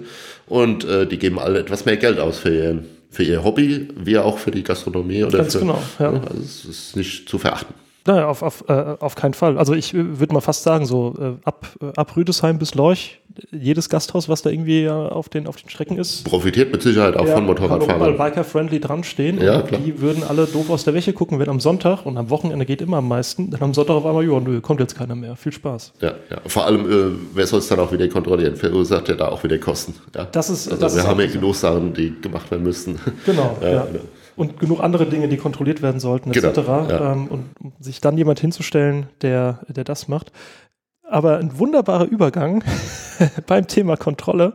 [0.50, 4.18] und äh, die geben alle etwas mehr Geld aus für ihr, für ihr Hobby, wie
[4.18, 6.10] auch für die Gastronomie oder Ganz für, genau, ja.
[6.10, 6.20] Ne?
[6.28, 7.74] Also es ist nicht zu verachten.
[8.06, 9.58] Naja, auf, auf, äh, auf keinen Fall.
[9.58, 13.20] Also ich äh, würde mal fast sagen, so äh, ab, äh, ab Rüdesheim bis Lorch,
[13.52, 16.24] jedes Gasthaus, was da irgendwie auf den, auf den Strecken ist.
[16.24, 18.00] Profitiert mit Sicherheit auch ja, von Motorradfahrern.
[18.00, 19.40] Weil Biker-friendly dran stehen.
[19.40, 19.80] Ja, klar.
[19.84, 22.82] Die würden alle doof aus der Wäsche gucken, wenn am Sonntag und am Wochenende geht
[22.82, 25.36] immer am meisten, dann am Sonntag auf einmal, ja, nö, kommt jetzt keiner mehr.
[25.36, 25.92] Viel Spaß.
[26.00, 26.38] Ja, ja.
[26.46, 28.56] Vor allem, äh, wer soll es dann auch wieder kontrollieren?
[28.56, 29.94] Verursacht ja da auch wieder Kosten.
[30.14, 30.24] Ja?
[30.24, 32.98] Das ist, also das wir ist haben ja genug Sachen, die gemacht werden müssten.
[33.24, 33.70] Genau, ja.
[33.70, 33.86] ja.
[34.36, 36.54] Und genug andere Dinge, die kontrolliert werden sollten, etc.
[36.54, 37.12] Genau, ja.
[37.12, 40.32] ähm, und sich dann jemand hinzustellen, der, der das macht.
[41.02, 42.62] Aber ein wunderbarer Übergang
[43.46, 44.54] beim Thema Kontrolle.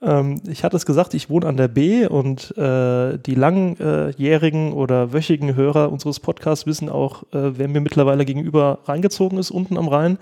[0.00, 5.12] Ähm, ich hatte es gesagt, ich wohne an der B und äh, die langjährigen oder
[5.12, 9.88] wöchigen Hörer unseres Podcasts wissen auch, äh, wer mir mittlerweile gegenüber reingezogen ist, unten am
[9.88, 10.18] Rhein.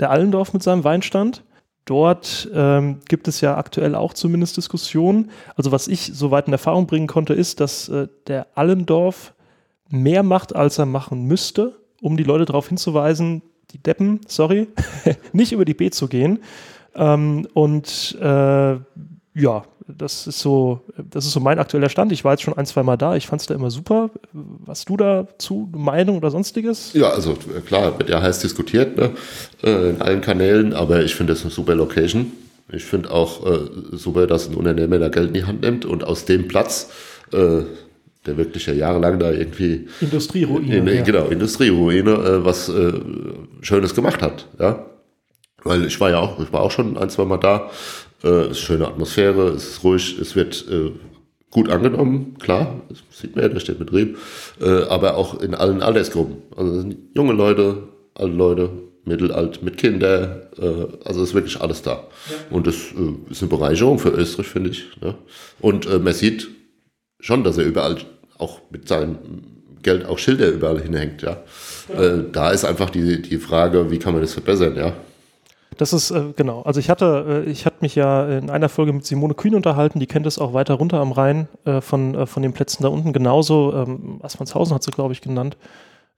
[0.00, 1.42] Der Allendorf mit seinem Weinstand.
[1.84, 5.30] Dort ähm, gibt es ja aktuell auch zumindest Diskussionen.
[5.54, 9.34] Also was ich soweit in Erfahrung bringen konnte, ist, dass äh, der Allendorf
[9.90, 14.68] mehr macht, als er machen müsste, um die Leute darauf hinzuweisen, die Deppen, sorry,
[15.32, 16.38] nicht über die B zu gehen.
[16.94, 18.76] Ähm, und äh,
[19.34, 22.12] ja, das ist so, das ist so mein aktueller Stand.
[22.12, 23.16] Ich war jetzt schon ein, zwei Mal da.
[23.16, 24.10] Ich fand es da immer super.
[24.32, 26.92] Was du dazu, Meinung oder sonstiges?
[26.92, 29.10] Ja, also klar, wird ja heiß diskutiert ne?
[29.62, 32.32] Äh, in allen Kanälen, aber ich finde das eine super Location.
[32.72, 33.58] Ich finde auch äh,
[33.92, 36.90] super, dass ein Unternehmer da Geld in die Hand nimmt und aus dem Platz,
[37.32, 37.62] äh,
[38.26, 41.02] der wirklich ja jahrelang da irgendwie Industrieruine, in, ja.
[41.02, 42.92] genau Industrieruine, äh, was äh,
[43.60, 44.86] Schönes gemacht hat, ja.
[45.62, 47.70] Weil ich war ja auch, ich war auch schon ein, zwei Mal da
[48.24, 50.90] äh, ist schöne Atmosphäre, es ist ruhig, es wird äh,
[51.50, 54.18] gut angenommen, klar, das sieht man ja, da steht Betrieb,
[54.60, 56.38] äh, aber auch in allen Altersgruppen.
[56.56, 58.70] Also junge Leute, alte Leute,
[59.04, 61.92] mittelalt, mit Kindern, äh, also ist wirklich alles da.
[61.92, 62.56] Ja.
[62.56, 64.84] Und das äh, ist eine Bereicherung für Österreich, finde ich.
[65.00, 65.14] Ne?
[65.60, 66.48] Und äh, man sieht
[67.20, 67.98] schon, dass er überall
[68.38, 69.18] auch mit seinem
[69.82, 71.42] Geld auch Schilder überall hinhängt, ja.
[71.88, 72.02] ja.
[72.02, 74.94] Äh, da ist einfach die, die Frage, wie kann man das verbessern, ja.
[75.76, 76.62] Das ist, äh, genau.
[76.62, 80.00] Also ich hatte, äh, ich hatte mich ja in einer Folge mit Simone Kühn unterhalten,
[80.00, 82.88] die kennt es auch weiter runter am Rhein äh, von, äh, von den Plätzen da
[82.88, 83.74] unten genauso.
[83.74, 85.56] Ähm, Aspernshausen hat sie, glaube ich, genannt.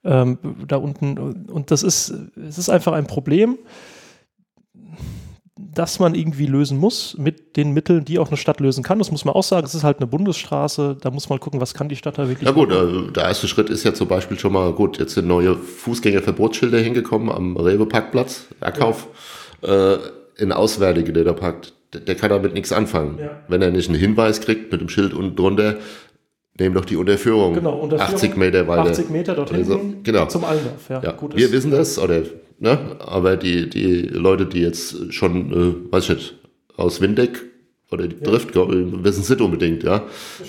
[0.04, 0.38] Ähm,
[0.68, 1.18] da unten.
[1.50, 3.59] Und das ist, es ist einfach ein Problem,
[5.59, 8.98] das man irgendwie lösen muss mit den Mitteln, die auch eine Stadt lösen kann.
[8.98, 9.66] Das muss man auch sagen.
[9.66, 10.96] Es ist halt eine Bundesstraße.
[11.00, 12.46] Da muss man gucken, was kann die Stadt da wirklich.
[12.46, 12.70] Na gut.
[12.70, 14.98] Äh, der erste Schritt ist ja zum Beispiel schon mal gut.
[14.98, 19.09] Jetzt sind neue Fußgängerverbotsschilder hingekommen am Rewe-Parkplatz, Erkauf.
[19.11, 19.96] Ja äh,
[20.40, 23.18] ein Auswärtiger, der da packt, der, der kann damit nichts anfangen.
[23.18, 23.42] Ja.
[23.48, 25.76] Wenn er nicht einen Hinweis kriegt mit dem Schild unten drunter,
[26.59, 28.90] nehmen doch die Unterführung, genau, Unterführung 80 Meter weiter.
[28.90, 30.26] 80 Meter dorthin also, genau.
[30.26, 30.88] zum Allendorf.
[30.88, 31.12] Ja, ja.
[31.12, 32.22] Gut Wir wissen das, oder,
[32.59, 32.78] ne?
[32.98, 35.52] aber die, die Leute, die jetzt schon,
[35.88, 36.34] äh, weiß ich nicht,
[36.76, 37.42] aus Windeck
[37.90, 38.30] oder die ja.
[38.30, 40.02] Drift, wissen es nicht unbedingt, ja.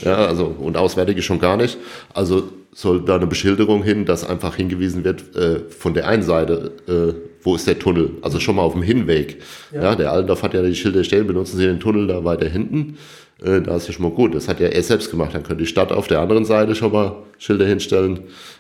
[0.03, 1.77] Ja, also, und Auswärtige schon gar nicht.
[2.13, 6.71] Also soll da eine Beschilderung hin, dass einfach hingewiesen wird, äh, von der einen Seite,
[6.87, 8.11] äh, wo ist der Tunnel?
[8.21, 9.41] Also schon mal auf dem Hinweg.
[9.71, 12.49] Ja, ja der Allendorf hat ja die Schilder stehen, benutzen Sie den Tunnel da weiter
[12.49, 12.97] hinten.
[13.41, 14.35] Äh, da ist ja schon mal gut.
[14.35, 15.33] Das hat ja er selbst gemacht.
[15.33, 18.19] Dann könnte die Stadt auf der anderen Seite schon mal Schilder hinstellen,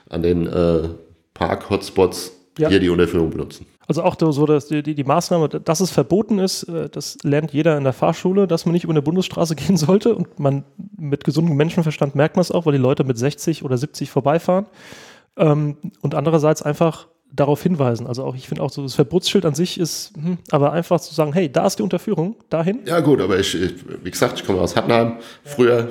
[0.09, 0.87] an den äh,
[1.33, 2.69] Park-Hotspots ja.
[2.69, 3.65] hier die Unterführung benutzen.
[3.89, 7.77] Also auch so, dass die, die, Maßnahme, dass es verboten ist, äh, das lernt jeder
[7.77, 10.15] in der Fahrschule, dass man nicht über eine Bundesstraße gehen sollte.
[10.15, 10.63] Und man
[10.97, 14.67] mit gesundem Menschenverstand merkt man es auch, weil die Leute mit 60 oder 70 vorbeifahren.
[15.35, 18.07] Ähm, und andererseits einfach darauf hinweisen.
[18.07, 21.13] Also auch, ich finde auch so, das Verbotsschild an sich ist, hm, aber einfach zu
[21.13, 22.79] sagen, hey, da ist die Unterführung, dahin.
[22.85, 23.73] Ja gut, aber ich, ich
[24.03, 25.89] wie gesagt, ich komme aus Hattenheim, früher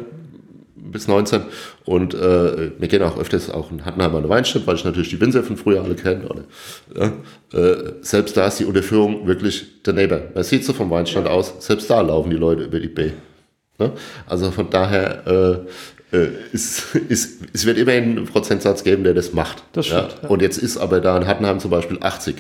[0.75, 1.43] bis 19
[1.85, 5.11] und äh, wir gehen auch öfters auch in Hattenheim an der Weinstadt, weil ich natürlich
[5.11, 6.29] die Winzer von früher alle kenne.
[6.95, 7.13] Ja,
[7.59, 10.23] äh, selbst da ist die Unterführung wirklich daneben.
[10.35, 13.11] Man sieht so vom Weinstand aus, selbst da laufen die Leute über die B.
[13.79, 13.93] Ne?
[14.27, 15.59] Also von daher äh,
[16.13, 19.63] äh, ist, ist, es wird immer einen Prozentsatz geben, der das macht.
[19.73, 20.29] Das stimmt, ja?
[20.29, 22.37] Und jetzt ist aber da in Hattenheim zum Beispiel 80.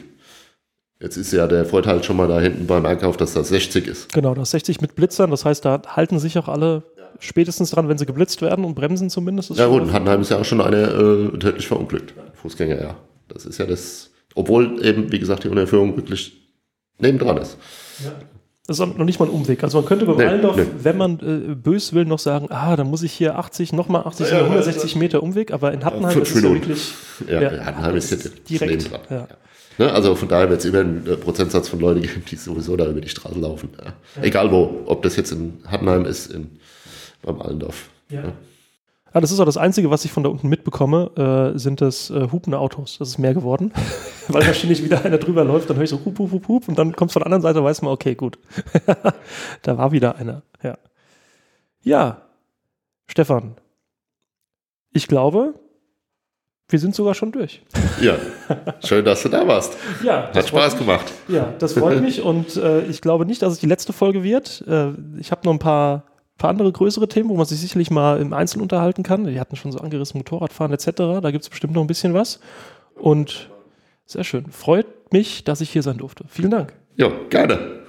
[1.00, 4.12] Jetzt ist ja der Vorteil schon mal da hinten beim Einkauf, dass das 60 ist.
[4.12, 6.84] Genau, das 60 mit Blitzern, das heißt, da halten sich auch alle
[7.18, 9.50] spätestens dran, wenn sie geblitzt werden und bremsen zumindest.
[9.50, 12.14] ja gut, in Hattenheim ist ja auch schon eine äh, tödlich verunglückt.
[12.34, 12.96] Fußgänger, ja.
[13.28, 16.50] Das ist ja das, obwohl eben, wie gesagt, die Unterführung wirklich
[16.98, 17.58] nebendran ist.
[18.04, 18.12] Ja.
[18.66, 19.62] Das ist noch nicht mal ein Umweg.
[19.62, 20.66] Also man könnte bei nee, Wallendorf, nee.
[20.82, 24.30] wenn man äh, bös will, noch sagen, ah, dann muss ich hier 80, nochmal 80,
[24.30, 26.94] ja, 160 Meter Umweg, aber in Hattenheim ja, ist es ja wirklich...
[27.28, 28.90] Ja, ja Hattenheim ist, ist direkt.
[28.90, 29.00] Dran.
[29.08, 29.28] Ja.
[29.78, 29.92] Ne?
[29.92, 32.86] Also von daher wird es immer einen äh, Prozentsatz von Leuten geben, die sowieso da
[32.86, 33.68] über die Straße laufen.
[34.20, 36.50] Egal wo, ob das jetzt in Hattenheim ist, in,
[37.22, 37.88] beim Allendorf.
[38.08, 38.32] Ja.
[39.16, 42.10] Ah, das ist auch das Einzige, was ich von da unten mitbekomme, äh, sind das
[42.10, 42.98] äh, hupende Autos.
[42.98, 43.72] Das ist mehr geworden.
[44.28, 46.78] Weil ständig wieder einer drüber läuft, dann höre ich so hup, hup, hup, hup und
[46.78, 48.38] dann kommt es von der anderen Seite, weiß man, okay, gut.
[49.62, 50.42] da war wieder einer.
[50.62, 50.76] Ja.
[51.82, 52.20] ja,
[53.06, 53.54] Stefan,
[54.92, 55.54] ich glaube,
[56.68, 57.62] wir sind sogar schon durch.
[58.02, 58.16] Ja,
[58.84, 59.78] schön, dass du da warst.
[60.04, 60.80] Ja, hat Spaß mich.
[60.80, 61.10] gemacht.
[61.28, 64.62] Ja, das freut mich und äh, ich glaube nicht, dass es die letzte Folge wird.
[64.68, 66.04] Äh, ich habe noch ein paar
[66.38, 69.26] paar andere größere Themen, wo man sich sicherlich mal im Einzelnen unterhalten kann.
[69.26, 70.90] Wir hatten schon so angerissen Motorradfahren etc.
[71.22, 72.40] Da gibt es bestimmt noch ein bisschen was.
[72.94, 73.50] Und
[74.04, 74.50] sehr schön.
[74.50, 76.24] Freut mich, dass ich hier sein durfte.
[76.28, 76.72] Vielen Dank.
[76.96, 77.86] Ja, gerne.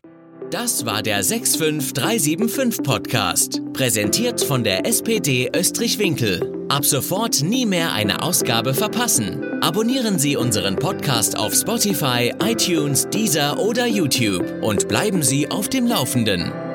[0.49, 6.65] Das war der 65375 Podcast, präsentiert von der SPD Österreich-Winkel.
[6.69, 9.43] Ab sofort nie mehr eine Ausgabe verpassen.
[9.61, 15.85] Abonnieren Sie unseren Podcast auf Spotify, iTunes, Deezer oder YouTube und bleiben Sie auf dem
[15.85, 16.66] Laufenden.